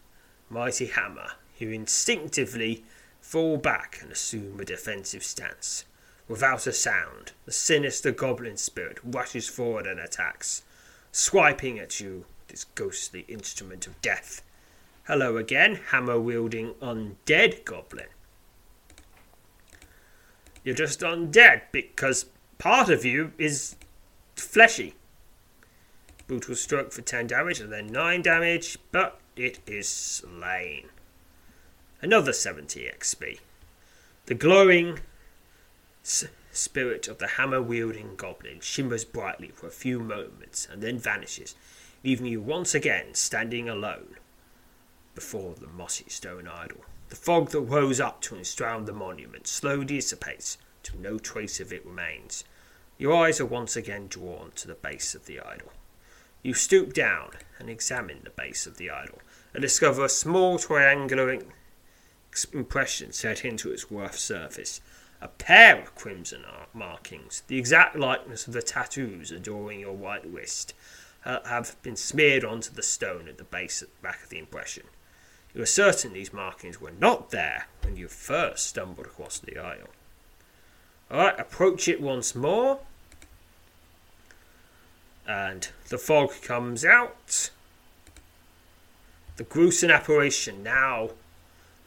mighty 0.48 0.86
hammer, 0.86 1.32
you 1.58 1.70
instinctively 1.72 2.84
fall 3.20 3.56
back 3.56 3.98
and 4.00 4.12
assume 4.12 4.60
a 4.60 4.64
defensive 4.64 5.24
stance. 5.24 5.84
Without 6.28 6.68
a 6.68 6.72
sound, 6.72 7.32
the 7.44 7.50
sinister 7.50 8.12
goblin 8.12 8.56
spirit 8.56 8.98
rushes 9.02 9.48
forward 9.48 9.84
and 9.84 9.98
attacks, 9.98 10.62
swiping 11.10 11.80
at 11.80 11.98
you 11.98 12.24
with 12.38 12.52
its 12.52 12.66
ghostly 12.76 13.22
instrument 13.22 13.88
of 13.88 14.00
death. 14.00 14.42
Hello 15.08 15.36
again, 15.36 15.80
hammer 15.90 16.20
wielding 16.20 16.74
undead 16.74 17.64
goblin. 17.64 18.06
You're 20.62 20.76
just 20.76 21.00
undead 21.00 21.62
because 21.72 22.26
part 22.58 22.90
of 22.90 23.04
you 23.04 23.32
is 23.38 23.74
fleshy. 24.36 24.94
Brutal 26.28 26.54
stroke 26.54 26.92
for 26.92 27.00
10 27.02 27.26
damage 27.26 27.58
and 27.58 27.72
then 27.72 27.86
9 27.86 28.22
damage, 28.22 28.78
but 28.92 29.18
it 29.34 29.58
is 29.66 29.88
slain. 29.88 30.90
Another 32.02 32.32
70 32.32 32.80
XP. 32.82 33.40
The 34.26 34.34
glowing 34.34 35.00
S- 36.04 36.26
spirit 36.52 37.08
of 37.08 37.18
the 37.18 37.28
hammer 37.28 37.62
wielding 37.62 38.14
goblin 38.14 38.60
shimmers 38.60 39.04
brightly 39.04 39.48
for 39.48 39.66
a 39.66 39.70
few 39.70 40.00
moments 40.00 40.68
and 40.70 40.82
then 40.82 40.98
vanishes, 40.98 41.54
leaving 42.04 42.26
you 42.26 42.42
once 42.42 42.74
again 42.74 43.14
standing 43.14 43.68
alone 43.68 44.16
before 45.14 45.54
the 45.54 45.66
mossy 45.66 46.08
stone 46.08 46.46
idol. 46.46 46.84
The 47.08 47.16
fog 47.16 47.50
that 47.50 47.60
rose 47.60 48.00
up 48.00 48.20
to 48.22 48.36
enshroud 48.36 48.84
the 48.84 48.92
monument 48.92 49.46
slowly 49.46 49.86
dissipates 49.86 50.58
till 50.82 51.00
no 51.00 51.18
trace 51.18 51.58
of 51.58 51.72
it 51.72 51.86
remains. 51.86 52.44
Your 52.98 53.14
eyes 53.14 53.40
are 53.40 53.46
once 53.46 53.76
again 53.76 54.08
drawn 54.08 54.52
to 54.56 54.68
the 54.68 54.74
base 54.74 55.14
of 55.14 55.24
the 55.24 55.40
idol. 55.40 55.72
You 56.42 56.54
stoop 56.54 56.92
down 56.94 57.30
and 57.58 57.68
examine 57.68 58.20
the 58.24 58.30
base 58.30 58.66
of 58.66 58.76
the 58.76 58.90
idol 58.90 59.20
and 59.52 59.62
discover 59.62 60.04
a 60.04 60.08
small 60.08 60.58
triangular 60.58 61.40
impression 62.52 63.12
set 63.12 63.44
into 63.44 63.72
its 63.72 63.90
rough 63.90 64.16
surface 64.16 64.80
a 65.20 65.28
pair 65.28 65.80
of 65.80 65.94
crimson 65.94 66.44
markings, 66.72 67.42
the 67.48 67.58
exact 67.58 67.96
likeness 67.96 68.46
of 68.46 68.52
the 68.52 68.62
tattoos 68.62 69.32
adorning 69.32 69.80
your 69.80 69.94
right 69.94 70.24
wrist, 70.24 70.74
have 71.24 71.76
been 71.82 71.96
smeared 71.96 72.44
onto 72.44 72.72
the 72.72 72.82
stone 72.82 73.28
at 73.28 73.36
the 73.36 73.44
base 73.44 73.82
at 73.82 73.88
the 73.88 74.02
back 74.02 74.22
of 74.22 74.30
the 74.30 74.38
impression. 74.38 74.84
You 75.54 75.62
are 75.62 75.66
certain 75.66 76.12
these 76.12 76.32
markings 76.32 76.80
were 76.80 76.92
not 76.92 77.30
there 77.30 77.66
when 77.82 77.96
you 77.96 78.08
first 78.08 78.66
stumbled 78.66 79.06
across 79.06 79.38
the 79.38 79.58
isle. 79.58 79.88
Alright, 81.10 81.40
approach 81.40 81.88
it 81.88 82.00
once 82.00 82.34
more. 82.34 82.80
And 85.28 85.68
the 85.90 85.98
fog 85.98 86.32
comes 86.42 86.84
out. 86.84 87.50
The 89.36 89.44
gruesome 89.44 89.90
apparition 89.90 90.62
now 90.62 91.10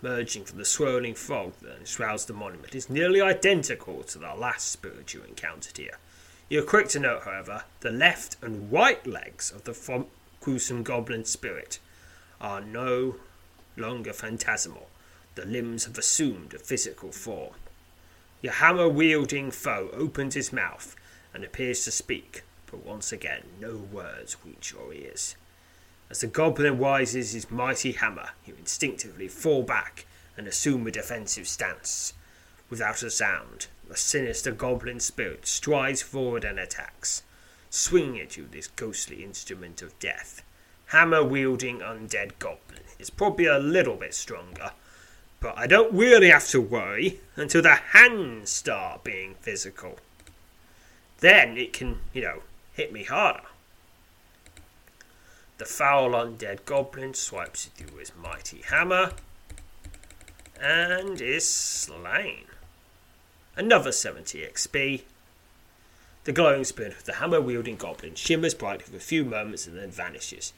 merging 0.02 0.46
from 0.46 0.58
the 0.58 0.66
swirling 0.66 1.16
fog 1.16 1.54
that 1.62 1.80
enshrouds 1.80 2.26
the 2.26 2.34
monument 2.34 2.76
is 2.76 2.90
nearly 2.90 3.20
identical 3.20 4.04
to 4.04 4.20
the 4.20 4.34
last 4.36 4.72
spirit 4.72 5.14
you 5.14 5.24
encountered 5.24 5.78
here. 5.78 5.98
You 6.50 6.60
are 6.60 6.66
quick 6.66 6.88
to 6.90 7.00
note, 7.00 7.24
however, 7.24 7.64
the 7.82 7.92
left 7.92 8.38
and 8.42 8.72
right 8.72 9.06
legs 9.06 9.52
of 9.52 9.64
the 9.64 10.06
gruesome 10.40 10.84
goblin 10.84 11.26
spirit 11.26 11.80
are 12.40 12.62
no 12.62 13.16
longer 13.78 14.14
phantasmal. 14.14 14.88
The 15.36 15.46
limbs 15.46 15.86
have 15.86 15.98
assumed 15.98 16.54
a 16.54 16.60
physical 16.60 17.12
form. 17.12 17.54
Your 18.42 18.54
hammer 18.54 18.90
wielding 18.90 19.52
foe 19.52 19.90
opens 19.94 20.36
his 20.36 20.52
mouth 20.52 20.96
and 21.34 21.44
appears 21.44 21.84
to 21.86 21.92
speak, 21.92 22.44
but 22.72 22.86
once 22.86 23.12
again 23.12 23.44
no 23.60 23.78
words 23.78 24.38
reach 24.44 24.72
your 24.72 24.94
ears. 24.94 25.36
As 26.10 26.22
the 26.22 26.28
goblin 26.28 26.80
rises 26.80 27.34
his 27.34 27.52
mighty 27.52 27.92
hammer, 27.92 28.32
you 28.46 28.56
instinctively 28.58 29.28
fall 29.28 29.64
back 29.64 30.06
and 30.36 30.48
assume 30.48 30.88
a 30.88 30.92
defensive 30.92 31.48
stance. 31.48 32.14
Without 32.70 33.04
a 33.04 33.10
sound, 33.10 33.68
the 33.88 33.98
sinister 33.98 34.52
goblin 34.52 35.00
spirit 35.00 35.46
strides 35.46 36.02
forward 36.02 36.46
and 36.46 36.58
attacks, 36.58 37.24
swinging 37.70 38.20
at 38.22 38.38
you 38.38 38.48
this 38.50 38.68
ghostly 38.68 39.24
instrument 39.24 39.82
of 39.82 39.98
death. 40.00 40.42
Hammer 40.88 41.24
wielding 41.24 41.80
undead 41.80 42.32
goblin 42.40 42.84
is 43.00 43.10
probably 43.10 43.46
a 43.46 43.60
little 43.60 43.96
bit 43.96 44.14
stronger, 44.14 44.72
but 45.40 45.58
I 45.58 45.68
don't 45.68 45.94
really 45.94 46.30
have 46.30 46.48
to 46.50 46.62
worry 46.62 47.20
until 47.36 47.62
the 47.62 47.76
hands 47.76 48.50
start 48.50 49.04
being 49.04 49.36
physical. 49.36 50.00
Then 51.20 51.58
it 51.58 51.72
can, 51.72 52.00
you 52.14 52.22
know, 52.22 52.42
hit 52.74 52.92
me 52.92 53.04
harder. 53.04 53.48
The 55.58 55.66
foul 55.66 56.12
undead 56.12 56.66
goblin 56.66 57.14
swipes 57.14 57.70
at 57.74 57.80
you 57.80 57.86
with 57.94 58.10
his 58.10 58.12
mighty 58.20 58.62
hammer 58.62 59.12
and 60.60 61.22
is 61.22 61.48
slain. 61.48 62.46
Another 63.56 63.92
70 63.92 64.40
XP. 64.40 65.04
The 66.24 66.32
glowing 66.32 66.64
spirit 66.64 66.94
of 66.94 67.04
the 67.04 67.14
hammer 67.14 67.42
wielding 67.42 67.76
goblin 67.76 68.16
shimmers 68.16 68.54
brightly 68.54 68.86
for 68.86 68.96
a 68.96 69.00
few 69.00 69.26
moments 69.26 69.68
and 69.68 69.78
then 69.78 69.92
vanishes. 69.92 70.54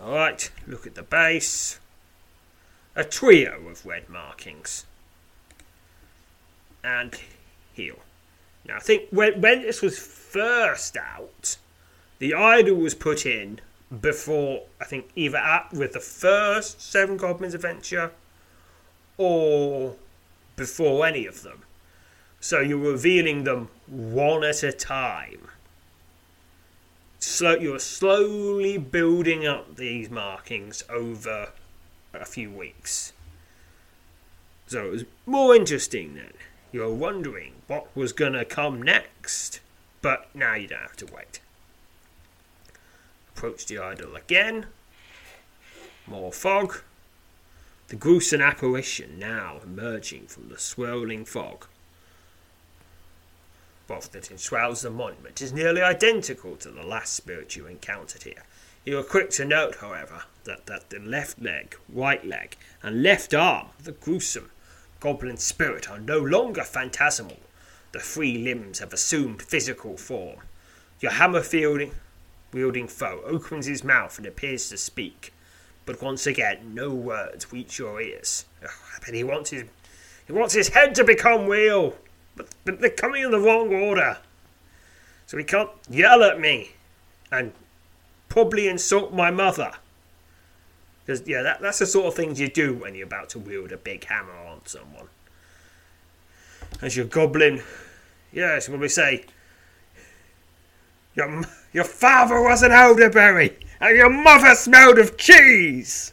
Alright, 0.00 0.50
look 0.66 0.86
at 0.86 0.94
the 0.94 1.02
base. 1.02 1.78
A 2.96 3.04
trio 3.04 3.68
of 3.68 3.86
red 3.86 4.08
markings. 4.08 4.86
And 6.82 7.18
heal. 7.72 8.00
Now, 8.66 8.76
I 8.76 8.80
think 8.80 9.04
when, 9.10 9.40
when 9.40 9.62
this 9.62 9.82
was 9.82 9.98
first 9.98 10.96
out, 10.96 11.56
the 12.18 12.34
idol 12.34 12.76
was 12.76 12.94
put 12.94 13.24
in 13.26 13.60
before 14.00 14.62
I 14.80 14.84
think 14.84 15.10
either 15.16 15.38
at 15.38 15.72
with 15.72 15.94
the 15.94 16.00
first 16.00 16.80
Seven 16.80 17.16
Goblins 17.16 17.54
adventure 17.54 18.12
or 19.18 19.96
before 20.56 21.06
any 21.06 21.26
of 21.26 21.42
them. 21.42 21.62
So 22.40 22.60
you're 22.60 22.78
revealing 22.78 23.44
them 23.44 23.68
one 23.86 24.44
at 24.44 24.62
a 24.62 24.72
time. 24.72 25.48
So 27.18 27.58
you're 27.58 27.78
slowly 27.78 28.78
building 28.78 29.46
up 29.46 29.76
these 29.76 30.08
markings 30.08 30.84
over 30.88 31.50
a 32.14 32.24
few 32.24 32.50
weeks. 32.50 33.12
So 34.66 34.86
it 34.86 34.90
was 34.90 35.04
more 35.26 35.54
interesting 35.54 36.14
then. 36.14 36.32
You're 36.72 36.94
wondering 36.94 37.54
what 37.66 37.94
was 37.96 38.12
going 38.12 38.34
to 38.34 38.44
come 38.44 38.80
next, 38.80 39.60
but 40.02 40.28
now 40.34 40.54
you 40.54 40.68
don't 40.68 40.80
have 40.80 40.96
to 40.96 41.06
wait. 41.06 41.40
Approach 43.34 43.66
the 43.66 43.78
idol 43.78 44.14
again. 44.14 44.66
More 46.06 46.32
fog. 46.32 46.82
The 47.88 47.96
gruesome 47.96 48.40
apparition 48.40 49.18
now 49.18 49.56
emerging 49.64 50.26
from 50.26 50.48
the 50.48 50.58
swirling 50.58 51.24
fog. 51.24 51.66
Both 53.88 54.12
that 54.12 54.30
enshrouds 54.30 54.82
the 54.82 54.90
monument 54.90 55.42
is 55.42 55.52
nearly 55.52 55.82
identical 55.82 56.54
to 56.56 56.70
the 56.70 56.84
last 56.84 57.14
spirit 57.14 57.56
you 57.56 57.66
encountered 57.66 58.22
here. 58.22 58.44
You 58.84 58.98
are 58.98 59.02
quick 59.02 59.30
to 59.30 59.44
note, 59.44 59.76
however, 59.80 60.22
that, 60.44 60.66
that 60.66 60.90
the 60.90 61.00
left 61.00 61.42
leg, 61.42 61.76
right 61.88 62.24
leg, 62.24 62.56
and 62.82 63.02
left 63.02 63.34
arm 63.34 63.66
of 63.76 63.84
the 63.84 63.92
gruesome 63.92 64.52
goblin 65.00 65.38
spirit 65.38 65.90
are 65.90 65.98
no 65.98 66.18
longer 66.18 66.62
phantasmal. 66.62 67.38
The 67.92 67.98
three 67.98 68.38
limbs 68.38 68.78
have 68.78 68.92
assumed 68.92 69.42
physical 69.42 69.96
form. 69.96 70.40
Your 71.00 71.12
hammer 71.12 71.42
wielding 72.52 72.88
foe 72.88 73.22
opens 73.24 73.66
his 73.66 73.82
mouth 73.82 74.18
and 74.18 74.26
appears 74.26 74.68
to 74.68 74.76
speak, 74.76 75.32
but 75.86 76.02
once 76.02 76.26
again 76.26 76.74
no 76.74 76.90
words 76.90 77.52
reach 77.52 77.78
your 77.78 78.00
ears. 78.00 78.44
Ugh, 78.62 78.70
but 79.04 79.14
he 79.14 79.24
wants 79.24 79.50
his 79.50 79.64
he 80.26 80.32
wants 80.32 80.54
his 80.54 80.68
head 80.68 80.94
to 80.94 81.02
become 81.02 81.46
real, 81.46 81.96
but, 82.36 82.48
but 82.64 82.80
they're 82.80 82.90
coming 82.90 83.24
in 83.24 83.32
the 83.32 83.40
wrong 83.40 83.74
order. 83.74 84.18
So 85.26 85.36
he 85.36 85.44
can't 85.44 85.70
yell 85.88 86.22
at 86.22 86.38
me 86.38 86.72
and 87.32 87.52
probably 88.28 88.68
insult 88.68 89.12
my 89.12 89.30
mother. 89.30 89.72
Because 91.10 91.26
yeah, 91.26 91.42
that, 91.42 91.60
that's 91.60 91.80
the 91.80 91.86
sort 91.86 92.06
of 92.06 92.14
things 92.14 92.38
you 92.38 92.46
do 92.46 92.72
when 92.72 92.94
you're 92.94 93.04
about 93.04 93.30
to 93.30 93.40
wield 93.40 93.72
a 93.72 93.76
big 93.76 94.04
hammer 94.04 94.32
on 94.32 94.60
someone. 94.64 95.08
As 96.80 96.96
your 96.96 97.06
goblin, 97.06 97.64
yes, 98.30 98.68
when 98.68 98.78
we 98.78 98.86
say 98.86 99.24
your, 101.16 101.42
your 101.72 101.82
father 101.82 102.40
was 102.40 102.62
an 102.62 102.70
elderberry, 102.70 103.58
and 103.80 103.96
your 103.96 104.08
mother 104.08 104.54
smelled 104.54 105.00
of 105.00 105.16
cheese! 105.16 106.12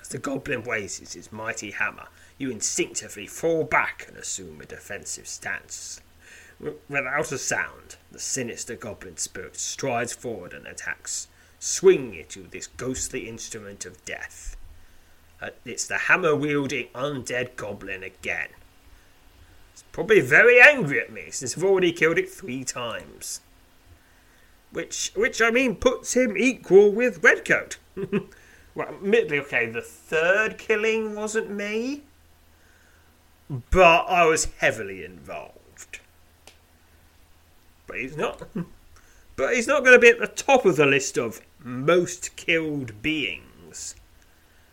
As 0.00 0.08
the 0.08 0.18
goblin 0.18 0.64
raises 0.64 1.12
his 1.12 1.30
mighty 1.30 1.70
hammer, 1.70 2.08
you 2.36 2.50
instinctively 2.50 3.28
fall 3.28 3.62
back 3.62 4.06
and 4.08 4.16
assume 4.16 4.60
a 4.60 4.64
defensive 4.64 5.28
stance. 5.28 6.00
Without 6.58 7.30
a 7.30 7.38
sound, 7.38 7.94
the 8.10 8.18
sinister 8.18 8.74
goblin 8.74 9.18
spirit 9.18 9.54
strides 9.54 10.12
forward 10.12 10.52
and 10.52 10.66
attacks, 10.66 11.28
swinging 11.64 12.20
at 12.20 12.36
you 12.36 12.46
this 12.50 12.66
ghostly 12.66 13.26
instrument 13.26 13.86
of 13.86 14.04
death. 14.04 14.54
Uh, 15.40 15.48
it's 15.64 15.86
the 15.86 15.96
hammer 15.96 16.36
wielding 16.36 16.88
undead 16.94 17.56
goblin 17.56 18.02
again. 18.02 18.50
It's 19.72 19.82
probably 19.90 20.20
very 20.20 20.60
angry 20.60 21.00
at 21.00 21.10
me 21.10 21.30
since 21.30 21.56
I've 21.56 21.64
already 21.64 21.90
killed 21.90 22.18
it 22.18 22.28
three 22.28 22.64
times. 22.64 23.40
Which, 24.72 25.12
which 25.16 25.40
I 25.40 25.50
mean, 25.50 25.76
puts 25.76 26.14
him 26.14 26.36
equal 26.36 26.92
with 26.92 27.24
Redcoat. 27.24 27.78
well, 28.74 28.88
admittedly, 28.88 29.38
okay, 29.40 29.66
the 29.66 29.80
third 29.80 30.58
killing 30.58 31.14
wasn't 31.14 31.48
me, 31.48 32.02
but 33.70 34.04
I 34.04 34.26
was 34.26 34.48
heavily 34.58 35.02
involved. 35.02 36.00
But 37.86 38.00
he's 38.00 38.16
not. 38.18 38.42
But 39.36 39.54
he's 39.54 39.66
not 39.66 39.82
going 39.84 39.94
to 39.94 40.00
be 40.00 40.08
at 40.08 40.20
the 40.20 40.28
top 40.28 40.64
of 40.64 40.76
the 40.76 40.86
list 40.86 41.18
of 41.18 41.40
most 41.64 42.36
killed 42.36 43.00
beings 43.00 43.96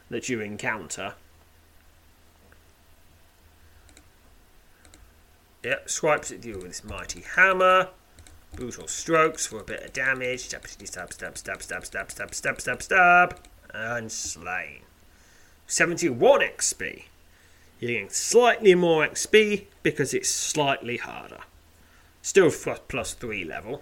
that 0.10 0.28
you 0.28 0.42
encounter. 0.42 1.14
Yep, 5.64 5.90
swipes 5.90 6.32
at 6.32 6.44
you 6.44 6.56
with 6.56 6.68
his 6.68 6.84
mighty 6.84 7.22
hammer. 7.22 7.90
Brutal 8.56 8.88
strokes 8.88 9.48
for 9.48 9.60
a 9.60 9.64
bit 9.64 9.84
of 9.84 9.94
damage. 9.94 10.42
Stab, 10.42 10.68
stab, 10.68 11.14
stab, 11.14 11.38
stab, 11.38 11.38
stab, 11.38 11.86
stab, 11.86 12.12
stab, 12.12 12.34
stab, 12.34 12.62
stab, 12.62 12.82
stab, 12.82 13.40
and 13.74 14.12
slain. 14.12 14.82
71 15.68 16.42
XP. 16.42 17.04
You're 17.80 17.92
getting 17.92 18.10
slightly 18.10 18.76
more 18.76 19.08
XP 19.08 19.68
because 19.82 20.14
it's 20.14 20.30
slightly 20.30 20.98
harder. 20.98 21.40
Still 22.22 22.52
plus 22.52 23.14
3 23.14 23.46
level. 23.46 23.82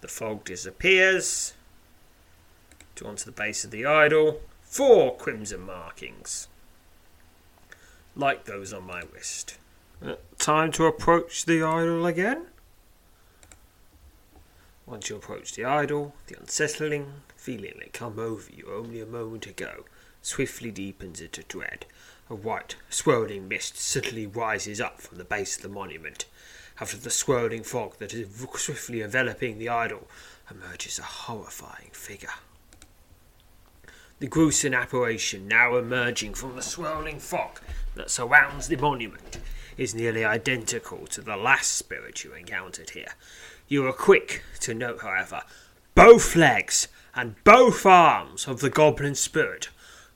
The 0.00 0.08
fog 0.08 0.44
disappears. 0.44 1.54
To 2.96 3.04
the 3.04 3.32
base 3.32 3.64
of 3.64 3.70
the 3.70 3.86
idol. 3.86 4.40
Four 4.62 5.16
crimson 5.16 5.60
markings. 5.60 6.48
Like 8.16 8.44
those 8.44 8.72
on 8.72 8.84
my 8.84 9.02
wrist. 9.12 9.58
Uh, 10.04 10.14
time 10.38 10.72
to 10.72 10.84
approach 10.84 11.44
the 11.44 11.62
idol 11.62 12.06
again. 12.06 12.46
Once 14.86 15.10
you 15.10 15.16
approach 15.16 15.52
the 15.52 15.64
idol, 15.64 16.14
the 16.26 16.38
unsettling 16.38 17.12
feeling 17.36 17.74
that 17.78 17.92
come 17.92 18.18
over 18.18 18.50
you 18.50 18.66
only 18.72 19.00
a 19.00 19.06
moment 19.06 19.46
ago 19.46 19.84
swiftly 20.22 20.70
deepens 20.70 21.20
into 21.20 21.42
dread. 21.44 21.86
A 22.30 22.34
white, 22.34 22.76
swirling 22.90 23.48
mist 23.48 23.78
suddenly 23.78 24.26
rises 24.26 24.80
up 24.80 25.00
from 25.00 25.18
the 25.18 25.24
base 25.24 25.56
of 25.56 25.62
the 25.62 25.68
monument. 25.68 26.26
After 26.80 26.96
the 26.96 27.10
swirling 27.10 27.64
fog 27.64 27.96
that 27.98 28.14
is 28.14 28.28
swiftly 28.56 29.02
enveloping 29.02 29.58
the 29.58 29.68
idol 29.68 30.08
emerges 30.50 30.98
a 30.98 31.02
horrifying 31.02 31.90
figure. 31.92 32.34
The 34.20 34.28
gruesome 34.28 34.74
apparition 34.74 35.48
now 35.48 35.76
emerging 35.76 36.34
from 36.34 36.56
the 36.56 36.62
swirling 36.62 37.18
fog 37.18 37.60
that 37.94 38.10
surrounds 38.10 38.68
the 38.68 38.76
monument 38.76 39.38
is 39.76 39.94
nearly 39.94 40.24
identical 40.24 41.06
to 41.06 41.20
the 41.20 41.36
last 41.36 41.72
spirit 41.72 42.24
you 42.24 42.32
encountered 42.32 42.90
here. 42.90 43.14
You 43.68 43.86
are 43.86 43.92
quick 43.92 44.42
to 44.60 44.74
note, 44.74 45.02
however, 45.02 45.42
both 45.94 46.34
legs 46.34 46.88
and 47.14 47.42
both 47.44 47.84
arms 47.86 48.46
of 48.46 48.60
the 48.60 48.70
goblin 48.70 49.14
spirit 49.14 49.68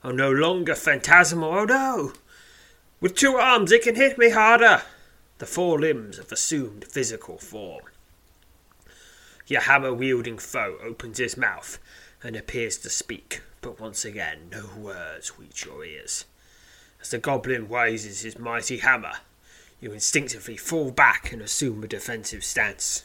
are 0.03 0.13
no 0.13 0.31
longer 0.31 0.75
phantasmal. 0.75 1.53
Oh 1.53 1.65
no! 1.65 2.13
With 2.99 3.15
two 3.15 3.35
arms 3.35 3.71
it 3.71 3.83
can 3.83 3.95
hit 3.95 4.17
me 4.17 4.29
harder. 4.29 4.81
The 5.43 5.47
four 5.47 5.77
limbs 5.77 6.15
have 6.15 6.31
assumed 6.31 6.85
physical 6.85 7.37
form. 7.37 7.83
Your 9.45 9.59
hammer 9.59 9.93
wielding 9.93 10.37
foe 10.37 10.77
opens 10.81 11.17
his 11.17 11.35
mouth 11.35 11.79
and 12.23 12.37
appears 12.37 12.77
to 12.77 12.89
speak, 12.89 13.41
but 13.59 13.77
once 13.77 14.05
again 14.05 14.47
no 14.49 14.69
words 14.77 15.37
reach 15.37 15.65
your 15.65 15.83
ears. 15.83 16.23
As 17.01 17.09
the 17.09 17.17
goblin 17.17 17.67
raises 17.67 18.21
his 18.21 18.39
mighty 18.39 18.77
hammer, 18.77 19.15
you 19.81 19.91
instinctively 19.91 20.55
fall 20.55 20.91
back 20.91 21.33
and 21.33 21.41
assume 21.41 21.83
a 21.83 21.87
defensive 21.89 22.45
stance. 22.45 23.03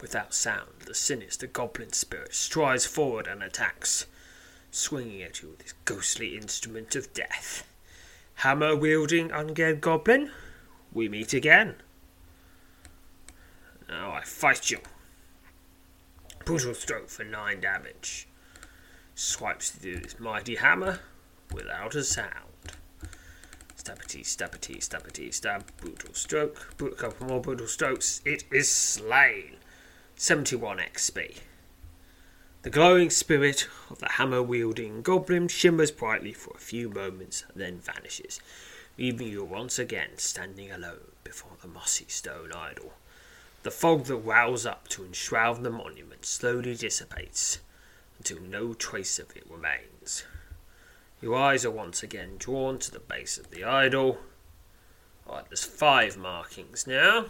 Without 0.00 0.34
sound, 0.34 0.80
the 0.86 0.94
sinister 0.96 1.46
goblin 1.46 1.92
spirit 1.92 2.34
strides 2.34 2.84
forward 2.84 3.28
and 3.28 3.44
attacks, 3.44 4.06
swinging 4.72 5.22
at 5.22 5.40
you 5.40 5.50
with 5.50 5.62
his 5.62 5.74
ghostly 5.84 6.36
instrument 6.36 6.96
of 6.96 7.14
death. 7.14 7.64
Hammer 8.42 8.74
wielding 8.74 9.28
undead 9.28 9.80
goblin, 9.80 10.32
we 10.92 11.08
meet 11.08 11.32
again. 11.32 11.76
Now 13.88 14.12
I 14.12 14.22
fight 14.22 14.70
you. 14.70 14.78
Brutal 16.44 16.74
stroke 16.74 17.08
for 17.08 17.24
nine 17.24 17.60
damage. 17.60 18.28
Swipes 19.14 19.70
through 19.70 20.00
this 20.00 20.18
mighty 20.18 20.56
hammer 20.56 21.00
without 21.52 21.94
a 21.94 22.04
sound. 22.04 22.50
Stabbity, 23.76 24.20
stabbity, 24.20 24.78
stabbity, 24.78 25.32
stab. 25.32 25.64
Brutal 25.78 26.14
stroke. 26.14 26.74
A 26.80 26.90
couple 26.90 27.26
more 27.26 27.40
brutal 27.40 27.66
strokes. 27.66 28.20
It 28.24 28.44
is 28.52 28.68
slain. 28.68 29.56
71 30.16 30.78
XP. 30.78 31.38
The 32.62 32.68
glowing 32.68 33.08
spirit 33.08 33.68
of 33.88 34.00
the 34.00 34.08
hammer 34.10 34.42
wielding 34.42 35.00
goblin 35.00 35.48
shimmers 35.48 35.90
brightly 35.90 36.34
for 36.34 36.52
a 36.54 36.60
few 36.60 36.90
moments 36.90 37.46
and 37.50 37.58
then 37.58 37.78
vanishes, 37.78 38.38
leaving 38.98 39.28
you 39.28 39.44
once 39.44 39.78
again 39.78 40.10
standing 40.16 40.70
alone 40.70 41.12
before 41.24 41.52
the 41.62 41.68
mossy 41.68 42.06
stone 42.08 42.52
idol. 42.52 42.92
The 43.62 43.70
fog 43.70 44.04
that 44.04 44.18
wows 44.18 44.64
up 44.64 44.88
to 44.88 45.04
enshroud 45.04 45.62
the 45.62 45.70
monument 45.70 46.24
slowly 46.24 46.74
dissipates 46.74 47.60
until 48.18 48.40
no 48.40 48.74
trace 48.74 49.18
of 49.18 49.36
it 49.36 49.44
remains. 49.50 50.24
Your 51.20 51.36
eyes 51.36 51.64
are 51.64 51.70
once 51.70 52.02
again 52.02 52.36
drawn 52.38 52.78
to 52.78 52.90
the 52.90 53.00
base 53.00 53.36
of 53.36 53.50
the 53.50 53.64
idol. 53.64 54.18
Alright, 55.26 55.48
there's 55.50 55.64
five 55.64 56.16
markings 56.16 56.86
now. 56.86 57.26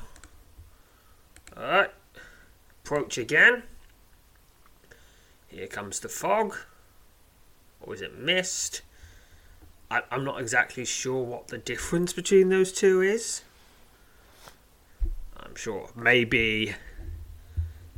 Alright, 1.56 1.90
approach 2.84 3.18
again. 3.18 3.64
Here 5.48 5.66
comes 5.66 5.98
the 6.00 6.08
fog. 6.08 6.56
Or 7.80 7.94
is 7.94 8.02
it 8.02 8.16
mist? 8.16 8.82
I, 9.90 10.02
I'm 10.10 10.24
not 10.24 10.40
exactly 10.40 10.84
sure 10.84 11.22
what 11.22 11.48
the 11.48 11.58
difference 11.58 12.12
between 12.12 12.48
those 12.48 12.72
two 12.72 13.02
is. 13.02 13.42
I'm 15.36 15.56
sure 15.56 15.90
maybe 15.96 16.74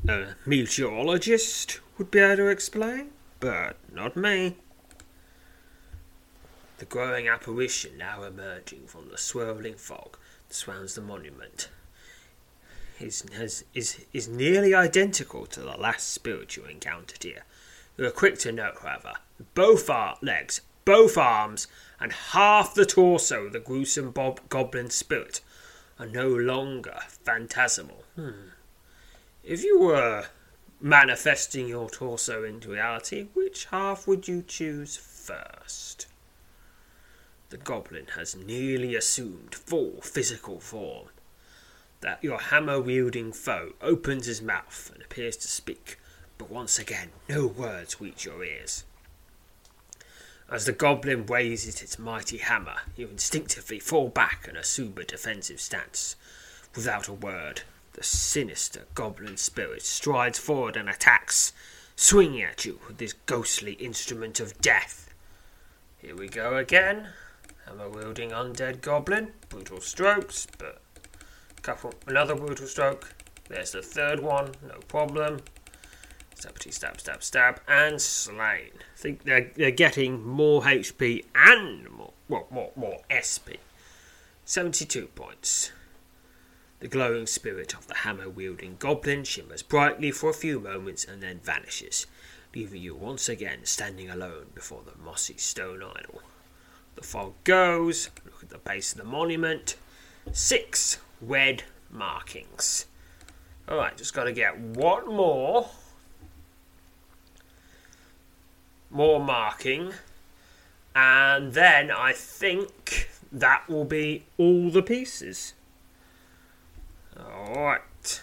a 0.08 0.28
meteorologist 0.46 1.80
would 1.98 2.10
be 2.10 2.18
able 2.18 2.36
to 2.36 2.46
explain, 2.48 3.10
but 3.40 3.76
not 3.92 4.16
me. 4.16 4.56
The 6.78 6.86
growing 6.86 7.28
apparition 7.28 7.98
now 7.98 8.22
emerging 8.22 8.86
from 8.86 9.08
the 9.10 9.18
swirling 9.18 9.74
fog 9.74 10.16
that 10.48 10.54
surrounds 10.54 10.94
the 10.94 11.02
monument 11.02 11.68
is, 12.98 13.24
has, 13.36 13.64
is, 13.74 14.04
is 14.12 14.28
nearly 14.28 14.74
identical 14.74 15.46
to 15.46 15.60
the 15.60 15.76
last 15.76 16.12
spirit 16.12 16.56
you 16.56 16.64
encountered 16.64 17.22
here. 17.22 17.44
Are 17.98 18.10
quick 18.10 18.38
to 18.40 18.52
note, 18.52 18.78
however, 18.82 19.12
both 19.54 19.90
ar- 19.90 20.16
legs, 20.22 20.62
both 20.84 21.16
arms, 21.16 21.66
and 22.00 22.12
half 22.12 22.74
the 22.74 22.86
torso 22.86 23.48
the 23.48 23.60
gruesome 23.60 24.10
bob- 24.10 24.40
goblin 24.48 24.90
spirit 24.90 25.40
are 25.98 26.06
no 26.06 26.28
longer 26.28 26.98
phantasmal. 27.08 28.04
Hmm. 28.16 28.48
If 29.44 29.62
you 29.62 29.80
were 29.80 30.26
manifesting 30.80 31.68
your 31.68 31.88
torso 31.88 32.42
into 32.44 32.70
reality, 32.70 33.28
which 33.34 33.66
half 33.66 34.06
would 34.06 34.26
you 34.26 34.42
choose 34.42 34.96
first? 34.96 36.06
The 37.50 37.56
goblin 37.56 38.06
has 38.16 38.34
nearly 38.34 38.94
assumed 38.94 39.54
full 39.54 40.00
physical 40.00 40.58
form. 40.58 41.08
That 42.00 42.24
your 42.24 42.38
hammer 42.40 42.80
wielding 42.80 43.32
foe 43.32 43.74
opens 43.80 44.26
his 44.26 44.42
mouth 44.42 44.90
and 44.92 45.04
appears 45.04 45.36
to 45.36 45.48
speak, 45.48 45.98
but 46.36 46.50
once 46.50 46.78
again 46.78 47.10
no 47.28 47.46
words 47.46 48.00
reach 48.00 48.24
your 48.24 48.44
ears. 48.44 48.84
As 50.52 50.66
the 50.66 50.72
goblin 50.72 51.24
raises 51.24 51.80
its 51.80 51.98
mighty 51.98 52.36
hammer, 52.36 52.82
you 52.94 53.08
instinctively 53.08 53.78
fall 53.78 54.10
back 54.10 54.46
and 54.46 54.58
assume 54.58 54.98
a 54.98 55.04
defensive 55.04 55.62
stance. 55.62 56.14
Without 56.76 57.08
a 57.08 57.14
word, 57.14 57.62
the 57.94 58.02
sinister 58.02 58.82
goblin 58.94 59.38
spirit 59.38 59.80
strides 59.80 60.38
forward 60.38 60.76
and 60.76 60.90
attacks, 60.90 61.54
swinging 61.96 62.42
at 62.42 62.66
you 62.66 62.80
with 62.86 62.98
this 62.98 63.14
ghostly 63.24 63.72
instrument 63.74 64.40
of 64.40 64.60
death. 64.60 65.14
Here 65.96 66.14
we 66.14 66.28
go 66.28 66.58
again. 66.58 67.08
Hammer 67.64 67.88
wielding 67.88 68.32
undead 68.32 68.82
goblin. 68.82 69.32
Brutal 69.48 69.80
strokes, 69.80 70.46
but 70.58 70.82
couple 71.62 71.94
another 72.06 72.34
brutal 72.34 72.66
stroke. 72.66 73.14
There's 73.48 73.72
the 73.72 73.80
third 73.80 74.20
one, 74.20 74.50
no 74.68 74.80
problem. 74.86 75.40
Stabby 76.42 76.72
stab, 76.72 77.00
stab, 77.00 77.22
stab, 77.22 77.60
and 77.68 78.02
slain. 78.02 78.72
I 78.74 78.96
think 78.96 79.22
they're, 79.22 79.52
they're 79.54 79.70
getting 79.70 80.26
more 80.26 80.62
HP 80.62 81.24
and 81.36 81.88
more, 81.88 82.12
well, 82.28 82.48
more, 82.50 82.72
more 82.74 82.98
SP. 83.14 83.62
72 84.44 85.06
points. 85.08 85.70
The 86.80 86.88
glowing 86.88 87.28
spirit 87.28 87.74
of 87.74 87.86
the 87.86 87.94
hammer 87.94 88.28
wielding 88.28 88.74
goblin 88.80 89.22
shimmers 89.22 89.62
brightly 89.62 90.10
for 90.10 90.30
a 90.30 90.34
few 90.34 90.58
moments 90.58 91.04
and 91.04 91.22
then 91.22 91.38
vanishes, 91.44 92.08
leaving 92.56 92.82
you 92.82 92.96
once 92.96 93.28
again 93.28 93.60
standing 93.62 94.10
alone 94.10 94.46
before 94.52 94.82
the 94.84 95.00
mossy 95.00 95.36
stone 95.36 95.80
idol. 95.84 96.22
The 96.96 97.02
fog 97.02 97.34
goes, 97.44 98.10
look 98.24 98.42
at 98.42 98.50
the 98.50 98.58
base 98.58 98.90
of 98.90 98.98
the 98.98 99.04
monument. 99.04 99.76
Six 100.32 100.98
red 101.20 101.62
markings. 101.88 102.86
Alright, 103.68 103.96
just 103.96 104.12
got 104.12 104.24
to 104.24 104.32
get 104.32 104.58
one 104.58 105.06
more. 105.06 105.70
More 108.92 109.18
marking. 109.18 109.94
And 110.94 111.54
then 111.54 111.90
I 111.90 112.12
think 112.12 113.08
that 113.32 113.68
will 113.68 113.86
be 113.86 114.24
all 114.36 114.70
the 114.70 114.82
pieces. 114.82 115.54
Alright. 117.18 118.20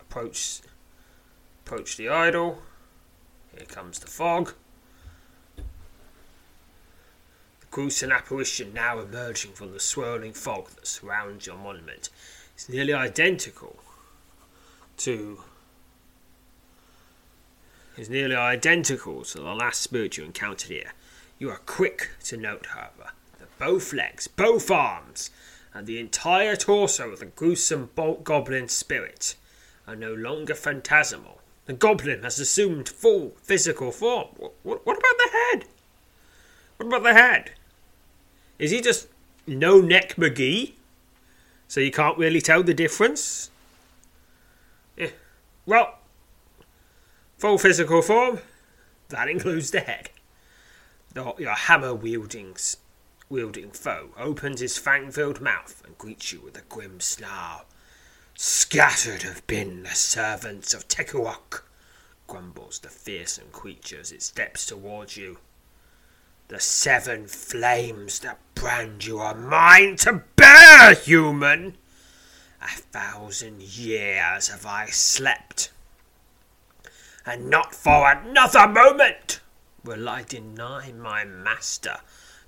Approach 0.00 0.60
approach 1.64 1.96
the 1.96 2.10
idol. 2.10 2.62
Here 3.56 3.66
comes 3.66 3.98
the 3.98 4.06
fog. 4.06 4.52
The 5.56 5.62
gruesome 7.70 8.12
apparition 8.12 8.74
now 8.74 8.98
emerging 8.98 9.52
from 9.52 9.72
the 9.72 9.80
swirling 9.80 10.34
fog 10.34 10.68
that 10.70 10.86
surrounds 10.86 11.46
your 11.46 11.56
monument 11.56 12.10
is 12.58 12.68
nearly 12.68 12.92
identical 12.92 13.78
to 14.98 15.42
is 17.96 18.10
nearly 18.10 18.34
identical 18.34 19.22
to 19.24 19.38
the 19.38 19.54
last 19.54 19.80
spirit 19.80 20.16
you 20.16 20.24
encountered 20.24 20.70
here. 20.70 20.92
You 21.38 21.50
are 21.50 21.60
quick 21.64 22.10
to 22.24 22.36
note, 22.36 22.66
however, 22.66 23.12
that 23.38 23.58
both 23.58 23.92
legs, 23.92 24.26
both 24.26 24.70
arms, 24.70 25.30
and 25.72 25.86
the 25.86 25.98
entire 25.98 26.56
torso 26.56 27.10
of 27.10 27.20
the 27.20 27.26
gruesome 27.26 27.90
bolt 27.94 28.24
goblin 28.24 28.68
spirit 28.68 29.34
are 29.86 29.96
no 29.96 30.12
longer 30.14 30.54
phantasmal. 30.54 31.40
The 31.66 31.72
goblin 31.72 32.22
has 32.22 32.38
assumed 32.38 32.88
full 32.88 33.32
physical 33.42 33.90
form. 33.90 34.28
What, 34.36 34.54
what, 34.62 34.98
about 34.98 35.16
the 35.16 35.30
head? 35.32 35.64
What 36.76 36.86
about 36.86 37.02
the 37.02 37.14
head? 37.14 37.52
Is 38.58 38.70
he 38.70 38.80
just 38.80 39.08
no 39.46 39.80
neck 39.80 40.16
McGee? 40.16 40.74
So 41.68 41.80
you 41.80 41.90
can't 41.90 42.18
really 42.18 42.40
tell 42.40 42.62
the 42.62 42.74
difference? 42.74 43.50
Yeah. 44.96 45.10
Well, 45.66 45.98
full 47.44 47.58
physical 47.58 48.00
form, 48.00 48.38
that 49.10 49.28
includes 49.28 49.70
the 49.70 49.80
head. 49.80 50.08
Your 51.14 51.50
hammer 51.50 51.92
wielding, 51.92 52.56
wielding 53.28 53.70
foe 53.70 54.08
opens 54.16 54.60
his 54.60 54.78
fang 54.78 55.10
filled 55.10 55.42
mouth 55.42 55.82
and 55.84 55.98
greets 55.98 56.32
you 56.32 56.40
with 56.40 56.56
a 56.56 56.62
grim 56.70 57.00
snarl. 57.00 57.66
Scattered 58.34 59.24
have 59.24 59.46
been 59.46 59.82
the 59.82 59.90
servants 59.90 60.72
of 60.72 60.88
Tekuok, 60.88 61.64
grumbles 62.26 62.78
the 62.78 62.88
fearsome 62.88 63.50
creature 63.52 64.00
as 64.00 64.10
it 64.10 64.22
steps 64.22 64.64
towards 64.64 65.18
you. 65.18 65.36
The 66.48 66.60
seven 66.60 67.26
flames 67.26 68.20
that 68.20 68.38
brand 68.54 69.04
you 69.04 69.18
are 69.18 69.34
mine 69.34 69.96
to 69.96 70.22
bear, 70.36 70.94
human! 70.94 71.76
A 72.62 72.68
thousand 72.68 73.60
years 73.60 74.48
have 74.48 74.64
I 74.64 74.86
slept, 74.86 75.72
and 77.26 77.48
not 77.48 77.74
for 77.74 78.10
another 78.10 78.68
moment 78.68 79.40
will 79.84 80.08
I 80.08 80.22
deny 80.22 80.92
my 80.92 81.24
master 81.24 81.96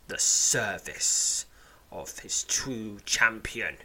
the 0.09 0.19
service 0.19 1.47
of 1.93 2.19
his 2.21 2.45
true 2.45 2.99
champion. 3.05 3.77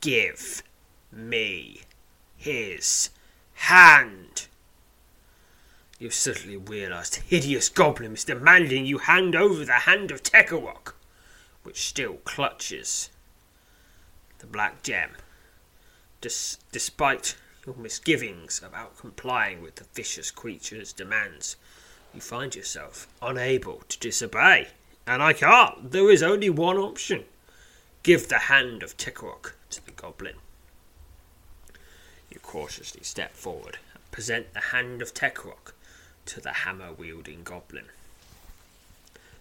Give 0.00 0.62
me 1.10 1.82
his 2.36 3.10
hand. 3.54 4.48
You 5.98 6.10
suddenly 6.10 6.56
realized 6.56 7.16
hideous 7.16 7.68
goblin 7.68 8.14
is 8.14 8.24
demanding 8.24 8.86
you 8.86 8.98
hand 8.98 9.36
over 9.36 9.64
the 9.64 9.72
hand 9.72 10.10
of 10.10 10.22
Tekawok, 10.22 10.94
which 11.62 11.86
still 11.86 12.14
clutches 12.24 13.10
the 14.38 14.46
black 14.46 14.82
gem. 14.82 15.10
Des- 16.20 16.56
despite 16.72 17.36
your 17.66 17.76
misgivings 17.76 18.60
about 18.64 18.98
complying 18.98 19.62
with 19.62 19.76
the 19.76 19.84
vicious 19.94 20.30
creature's 20.30 20.92
demands, 20.92 21.56
you 22.12 22.20
find 22.20 22.54
yourself 22.54 23.06
unable 23.20 23.82
to 23.88 23.98
disobey. 23.98 24.68
And 25.06 25.22
I 25.22 25.32
can't. 25.32 25.90
There 25.90 26.10
is 26.10 26.22
only 26.22 26.50
one 26.50 26.76
option. 26.76 27.24
Give 28.02 28.28
the 28.28 28.38
hand 28.38 28.82
of 28.82 28.96
Tekawok 28.96 29.54
to 29.70 29.84
the 29.84 29.92
goblin. 29.92 30.36
You 32.30 32.40
cautiously 32.40 33.02
step 33.02 33.34
forward 33.34 33.78
and 33.94 34.10
present 34.10 34.52
the 34.54 34.60
hand 34.60 35.02
of 35.02 35.14
Tekawok 35.14 35.72
to 36.26 36.40
the 36.40 36.52
hammer 36.52 36.92
wielding 36.92 37.42
goblin. 37.42 37.86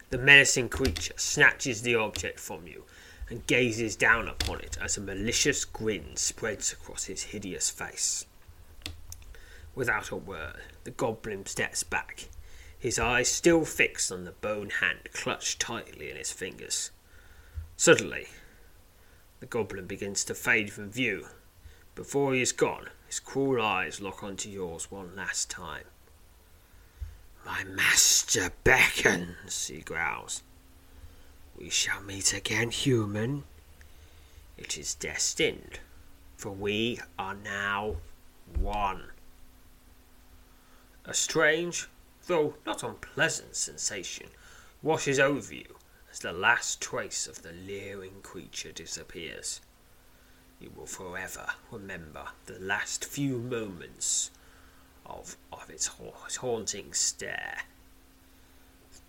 The 0.10 0.18
menacing 0.18 0.70
creature 0.70 1.14
snatches 1.18 1.82
the 1.82 1.96
object 1.96 2.40
from 2.40 2.68
you 2.68 2.84
and 3.32 3.48
gazes 3.48 3.96
down 3.96 4.28
upon 4.28 4.60
it 4.60 4.78
as 4.82 4.98
a 4.98 5.02
malicious 5.02 5.64
grin 5.64 6.18
spreads 6.18 6.74
across 6.74 7.06
his 7.06 7.24
hideous 7.24 7.70
face. 7.70 8.26
Without 9.74 10.10
a 10.10 10.18
word, 10.18 10.60
the 10.84 10.92
goblin 10.92 11.46
steps 11.46 11.82
back, 11.82 12.28
his 12.78 13.00
eyes 13.00 13.32
still 13.32 13.64
fixed 13.64 14.12
on 14.12 14.26
the 14.26 14.32
bone 14.32 14.70
hand 14.82 15.08
clutched 15.14 15.62
tightly 15.62 16.12
in 16.12 16.18
his 16.18 16.34
fingers. 16.34 16.92
Suddenly, 17.78 18.28
the 19.40 19.46
goblin 19.46 19.86
begins 19.86 20.26
to 20.26 20.36
fade 20.36 20.74
from 20.74 20.92
view. 20.92 21.28
Before 21.96 22.34
he 22.34 22.42
is 22.42 22.52
gone, 22.52 22.90
his 23.08 23.22
cruel 23.22 23.62
eyes 23.62 24.02
lock 24.02 24.24
onto 24.24 24.50
yours 24.50 24.92
one 24.92 25.16
last 25.16 25.50
time. 25.50 25.86
My 27.46 27.64
master 27.64 28.52
beckons, 28.66 29.68
he 29.68 29.80
growls. 29.80 30.44
We 31.58 31.70
shall 31.70 32.02
meet 32.02 32.34
again, 32.34 32.72
human. 32.72 33.44
It 34.58 34.78
is 34.78 34.96
destined, 34.96 35.80
for 36.38 36.52
we 36.52 37.00
are 37.18 37.36
now 37.36 37.98
one. 38.60 39.12
A 41.06 41.14
strange, 41.14 41.88
though 42.28 42.56
not 42.66 42.84
unpleasant 42.84 43.56
sensation 43.56 44.28
washes 44.82 45.20
over 45.20 45.54
you 45.54 45.78
as 46.12 46.20
the 46.20 46.34
last 46.34 46.82
trace 46.82 47.28
of 47.28 47.42
the 47.42 47.52
leering 47.52 48.22
creature 48.22 48.72
disappears. 48.72 49.62
You 50.60 50.72
will 50.76 50.86
forever 50.86 51.48
remember 51.72 52.28
the 52.46 52.60
last 52.60 53.06
few 53.06 53.38
moments 53.38 54.30
of, 55.06 55.38
of 55.52 55.70
its, 55.70 55.90
its 56.26 56.36
haunting 56.36 56.94
stare. 56.94 57.64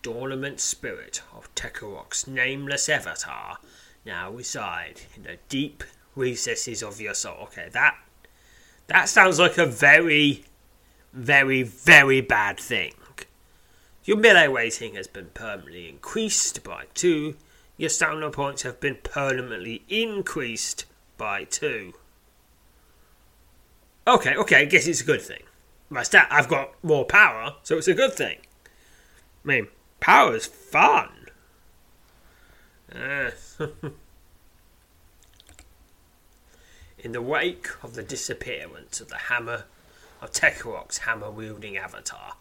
Dormant 0.02 0.60
spirit 0.60 1.22
of 1.34 1.54
Tekorok's 1.54 2.26
nameless 2.26 2.88
avatar 2.88 3.58
now 4.04 4.30
reside 4.30 5.02
in 5.16 5.22
the 5.22 5.38
deep 5.48 5.84
recesses 6.14 6.82
of 6.82 7.00
your 7.00 7.14
soul. 7.14 7.38
Okay, 7.44 7.68
that 7.72 7.96
that 8.88 9.08
sounds 9.08 9.38
like 9.38 9.58
a 9.58 9.66
very, 9.66 10.44
very, 11.12 11.62
very 11.62 12.20
bad 12.20 12.58
thing. 12.58 12.94
Your 14.04 14.16
melee 14.16 14.48
rating 14.48 14.96
has 14.96 15.06
been 15.06 15.30
permanently 15.32 15.88
increased 15.88 16.64
by 16.64 16.86
two. 16.92 17.36
Your 17.76 17.90
stamina 17.90 18.30
points 18.30 18.62
have 18.62 18.80
been 18.80 18.96
permanently 19.02 19.84
increased 19.88 20.86
by 21.16 21.44
two. 21.44 21.94
Okay, 24.06 24.34
okay, 24.34 24.56
I 24.56 24.64
guess 24.64 24.88
it's 24.88 25.00
a 25.00 25.04
good 25.04 25.22
thing 25.22 25.42
my 25.92 26.02
stat, 26.02 26.26
I've 26.30 26.48
got 26.48 26.72
more 26.82 27.04
power, 27.04 27.54
so 27.62 27.76
it's 27.76 27.88
a 27.88 27.94
good 27.94 28.14
thing. 28.14 28.38
I 29.44 29.48
mean, 29.48 29.68
power 30.02 30.34
is 30.34 30.46
fun. 30.46 31.28
Uh, 32.92 33.30
in 36.98 37.12
the 37.12 37.22
wake 37.22 37.68
of 37.84 37.94
the 37.94 38.02
disappearance 38.02 39.00
of 39.00 39.08
the 39.08 39.16
hammer 39.16 39.64
of 40.20 40.32
Tekorok's 40.32 40.98
hammer 40.98 41.30
wielding 41.30 41.76
avatar, 41.76 42.34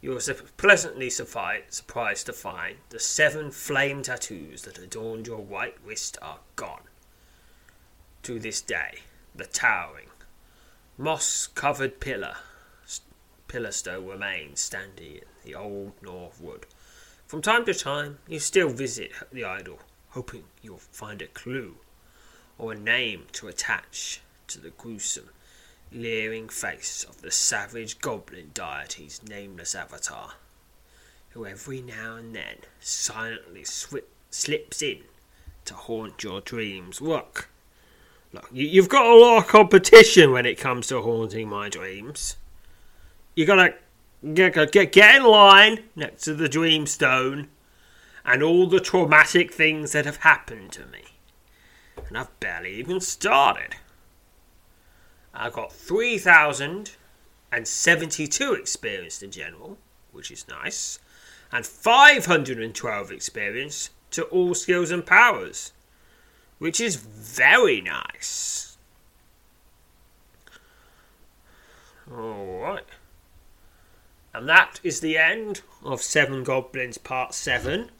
you 0.00 0.10
were 0.12 0.20
pleasantly 0.56 1.10
surprised 1.10 2.26
to 2.26 2.32
find 2.32 2.76
the 2.90 3.00
seven 3.00 3.50
flame 3.50 4.02
tattoos 4.02 4.62
that 4.62 4.78
adorned 4.78 5.26
your 5.26 5.42
white 5.42 5.76
wrist 5.84 6.16
are 6.22 6.38
gone. 6.54 6.84
To 8.22 8.38
this 8.38 8.60
day, 8.60 9.00
the 9.34 9.46
towering, 9.46 10.10
moss 10.96 11.48
covered 11.48 11.98
pillar 11.98 12.36
pillar 13.48 13.72
stone 13.72 14.06
remains 14.06 14.60
standing 14.60 15.16
in 15.16 15.22
the 15.42 15.56
old 15.56 15.92
North 16.02 16.40
Wood. 16.40 16.66
From 17.30 17.42
time 17.42 17.64
to 17.66 17.74
time, 17.74 18.18
you 18.26 18.40
still 18.40 18.70
visit 18.70 19.12
the 19.30 19.44
idol, 19.44 19.78
hoping 20.08 20.42
you'll 20.62 20.78
find 20.78 21.22
a 21.22 21.28
clue 21.28 21.76
or 22.58 22.72
a 22.72 22.76
name 22.76 23.26
to 23.34 23.46
attach 23.46 24.20
to 24.48 24.60
the 24.60 24.70
gruesome, 24.70 25.30
leering 25.92 26.48
face 26.48 27.04
of 27.08 27.22
the 27.22 27.30
savage 27.30 28.00
goblin 28.00 28.50
deity's 28.52 29.20
nameless 29.22 29.76
avatar, 29.76 30.32
who 31.28 31.46
every 31.46 31.80
now 31.80 32.16
and 32.16 32.34
then 32.34 32.56
silently 32.80 33.62
slips 33.62 34.82
in 34.82 35.02
to 35.66 35.74
haunt 35.74 36.24
your 36.24 36.40
dreams. 36.40 37.00
Look, 37.00 37.48
look, 38.32 38.48
you, 38.50 38.66
you've 38.66 38.88
got 38.88 39.06
a 39.06 39.14
lot 39.14 39.38
of 39.38 39.46
competition 39.46 40.32
when 40.32 40.46
it 40.46 40.58
comes 40.58 40.88
to 40.88 41.00
haunting 41.00 41.48
my 41.48 41.68
dreams. 41.68 42.34
You 43.36 43.46
gotta 43.46 43.74
get, 44.34 44.72
get, 44.72 44.92
get 44.92 45.16
in 45.16 45.24
line 45.24 45.84
next 45.96 46.24
to 46.24 46.34
the 46.34 46.48
dreamstone 46.48 47.46
and 48.24 48.42
all 48.42 48.66
the 48.66 48.80
traumatic 48.80 49.52
things 49.52 49.92
that 49.92 50.04
have 50.04 50.18
happened 50.18 50.72
to 50.72 50.84
me. 50.86 51.04
And 52.08 52.18
I've 52.18 52.40
barely 52.40 52.74
even 52.74 53.00
started. 53.00 53.76
I've 55.32 55.52
got 55.52 55.72
3,072 55.72 58.52
experience 58.52 59.22
in 59.22 59.30
general, 59.30 59.78
which 60.12 60.30
is 60.30 60.46
nice, 60.48 60.98
and 61.52 61.64
512 61.64 63.12
experience 63.12 63.90
to 64.10 64.24
all 64.24 64.54
skills 64.54 64.90
and 64.90 65.06
powers, 65.06 65.72
which 66.58 66.80
is 66.80 66.96
very 66.96 67.80
nice. 67.80 68.76
Alright. 72.12 72.84
And 74.32 74.48
that 74.48 74.80
is 74.82 75.00
the 75.00 75.18
end 75.18 75.62
of 75.84 76.02
Seven 76.02 76.44
Goblins 76.44 76.98
Part 76.98 77.34
7, 77.34 77.90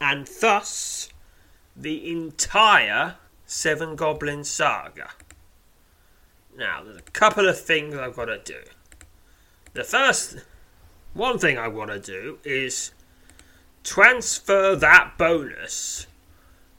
and 0.00 0.28
thus 0.40 1.08
the 1.76 2.10
entire 2.10 3.16
Seven 3.46 3.96
Goblins 3.96 4.48
saga. 4.48 5.10
Now, 6.56 6.82
there's 6.84 6.98
a 6.98 7.02
couple 7.02 7.48
of 7.48 7.60
things 7.60 7.96
I've 7.96 8.16
got 8.16 8.26
to 8.26 8.38
do. 8.38 8.60
The 9.72 9.84
first, 9.84 10.36
one 11.14 11.38
thing 11.38 11.58
I 11.58 11.68
want 11.68 11.90
to 11.90 11.98
do 11.98 12.38
is 12.44 12.92
transfer 13.82 14.76
that 14.76 15.12
bonus 15.16 16.06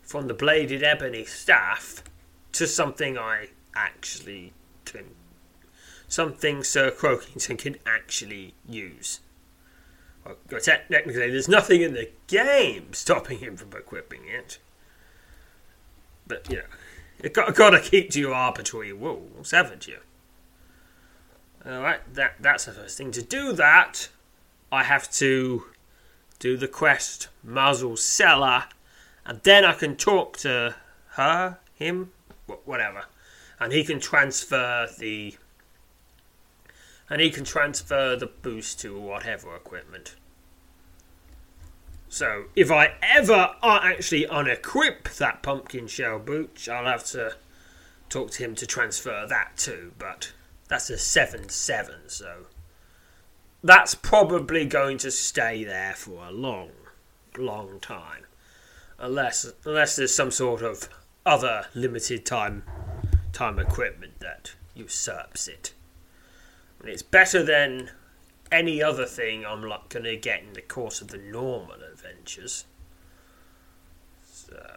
from 0.02 0.28
the 0.28 0.34
bladed 0.34 0.84
ebony 0.84 1.26
staff 1.26 2.04
to 2.54 2.68
something 2.68 3.18
I 3.18 3.48
actually 3.76 4.54
can. 4.86 5.06
Something 6.12 6.62
Sir 6.62 6.92
Croakington 6.92 7.58
can 7.58 7.78
actually 7.86 8.54
use. 8.68 9.22
Well, 10.26 10.36
technically, 10.60 11.14
there's 11.14 11.48
nothing 11.48 11.82
in 11.82 11.94
the 11.94 12.10
game 12.28 12.92
stopping 12.92 13.40
him 13.40 13.56
from 13.56 13.72
equipping 13.72 14.28
it. 14.28 14.60
But, 16.28 16.50
you 16.50 16.58
know, 16.58 16.64
you've 17.24 17.32
got, 17.32 17.56
got 17.56 17.70
to 17.70 17.80
keep 17.80 18.10
to 18.10 18.20
your 18.20 18.34
arbitrary 18.34 18.92
rules, 18.92 19.52
haven't 19.52 19.88
you? 19.88 20.00
Alright, 21.66 22.02
that, 22.14 22.34
that's 22.42 22.66
the 22.66 22.74
first 22.74 22.98
thing. 22.98 23.12
To 23.12 23.22
do 23.22 23.54
that, 23.54 24.10
I 24.70 24.84
have 24.84 25.10
to 25.12 25.64
do 26.40 26.58
the 26.58 26.68
quest 26.68 27.30
Muzzle 27.42 27.96
Seller, 27.96 28.66
and 29.26 29.40
then 29.44 29.64
I 29.64 29.72
can 29.72 29.96
talk 29.96 30.36
to 30.40 30.76
her, 31.12 31.60
him, 31.74 32.12
whatever, 32.66 33.06
and 33.62 33.72
he 33.72 33.86
can 33.86 34.02
transfer 34.02 34.90
the 35.00 35.36
and 37.12 37.20
he 37.20 37.30
can 37.30 37.44
transfer 37.44 38.16
the 38.16 38.26
boost 38.26 38.80
to 38.80 38.98
whatever 38.98 39.54
equipment. 39.54 40.16
So 42.08 42.46
if 42.56 42.72
I 42.72 42.94
ever 43.02 43.50
actually 43.62 44.26
unequip 44.28 45.18
that 45.18 45.44
pumpkin 45.44 45.88
shell 45.88 46.20
boot, 46.20 46.70
I'll 46.72 46.86
have 46.86 47.04
to 47.08 47.36
talk 48.08 48.32
to 48.32 48.44
him 48.44 48.56
to 48.56 48.66
transfer 48.66 49.26
that 49.28 49.58
too. 49.58 49.92
But 50.00 50.32
that's 50.70 50.90
a 50.90 50.98
seven 50.98 51.50
seven, 51.50 52.08
so 52.08 52.46
that's 53.62 53.94
probably 53.94 54.66
going 54.66 54.98
to 55.00 55.12
stay 55.12 55.66
there 55.66 55.94
for 55.94 56.26
a 56.26 56.32
long, 56.32 56.72
long 57.38 57.82
time, 57.82 58.24
unless 58.98 59.52
unless 59.66 59.98
there's 59.98 60.16
some 60.16 60.32
sort 60.32 60.62
of 60.62 60.88
other 61.26 61.66
limited 61.76 62.26
time 62.26 62.64
time 63.34 63.60
equipment 63.60 64.22
that 64.22 64.54
usurps 64.74 65.50
it. 65.50 65.74
It's 66.84 67.04
better 67.04 67.44
than 67.44 67.92
any 68.52 68.82
other 68.82 69.06
thing 69.06 69.46
I'm 69.46 69.64
like 69.64 69.90
going 69.90 70.06
to 70.06 70.18
get 70.18 70.42
in 70.42 70.54
the 70.54 70.62
course 70.62 71.02
of 71.02 71.10
the 71.10 71.18
normal 71.18 71.78
adventures. 71.92 72.66
So, 74.32 74.76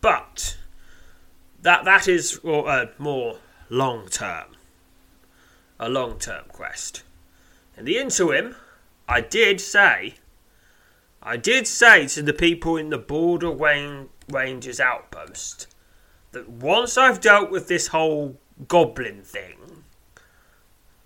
but 0.00 0.56
that 1.62 1.84
that 1.84 2.06
is 2.08 2.40
uh, 2.44 2.50
a 2.50 2.88
more 2.98 3.38
long 3.68 4.08
term, 4.08 4.56
a 5.80 5.88
long 5.88 6.18
term 6.18 6.44
quest. 6.48 7.02
In 7.76 7.86
the 7.86 7.98
interim, 7.98 8.54
I 9.08 9.20
did 9.20 9.60
say, 9.60 10.14
I 11.22 11.36
did 11.36 11.66
say 11.66 12.06
to 12.08 12.22
the 12.22 12.32
people 12.32 12.76
in 12.76 12.90
the 12.90 12.98
Border 12.98 13.50
Rangers 14.28 14.80
outpost 14.80 15.66
that 16.32 16.48
once 16.48 16.98
I've 16.98 17.20
dealt 17.20 17.50
with 17.50 17.68
this 17.68 17.88
whole 17.88 18.38
goblin 18.68 19.22
thing, 19.22 19.61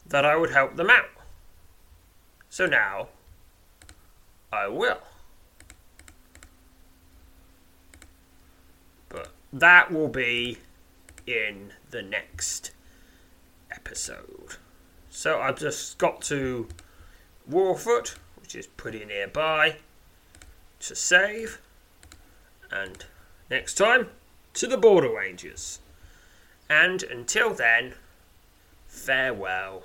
that 0.09 0.25
I 0.25 0.37
would 0.37 0.51
help 0.51 0.77
them 0.77 0.91
out. 0.91 1.09
So 2.49 2.67
now, 2.67 3.09
I 4.53 4.69
will. 4.69 5.01
But 9.09 9.29
that 9.53 9.93
will 9.93 10.09
be 10.09 10.59
in 11.27 11.73
the 11.91 12.03
next 12.03 12.71
episode. 13.71 14.57
So 15.11 15.41
I've 15.41 15.59
just 15.59 15.99
got 15.99 16.23
to 16.23 16.69
Warfoot, 17.51 18.17
which 18.41 18.55
is 18.55 18.67
pretty 18.67 19.05
nearby, 19.05 19.77
to 20.81 20.95
save. 20.95 21.61
And 22.71 23.05
next 23.51 23.75
time, 23.75 24.09
to 24.55 24.67
the 24.67 24.77
Border 24.77 25.15
Rangers. 25.15 25.81
And 26.69 27.03
until 27.03 27.55
then, 27.55 27.95
farewell, 28.89 29.85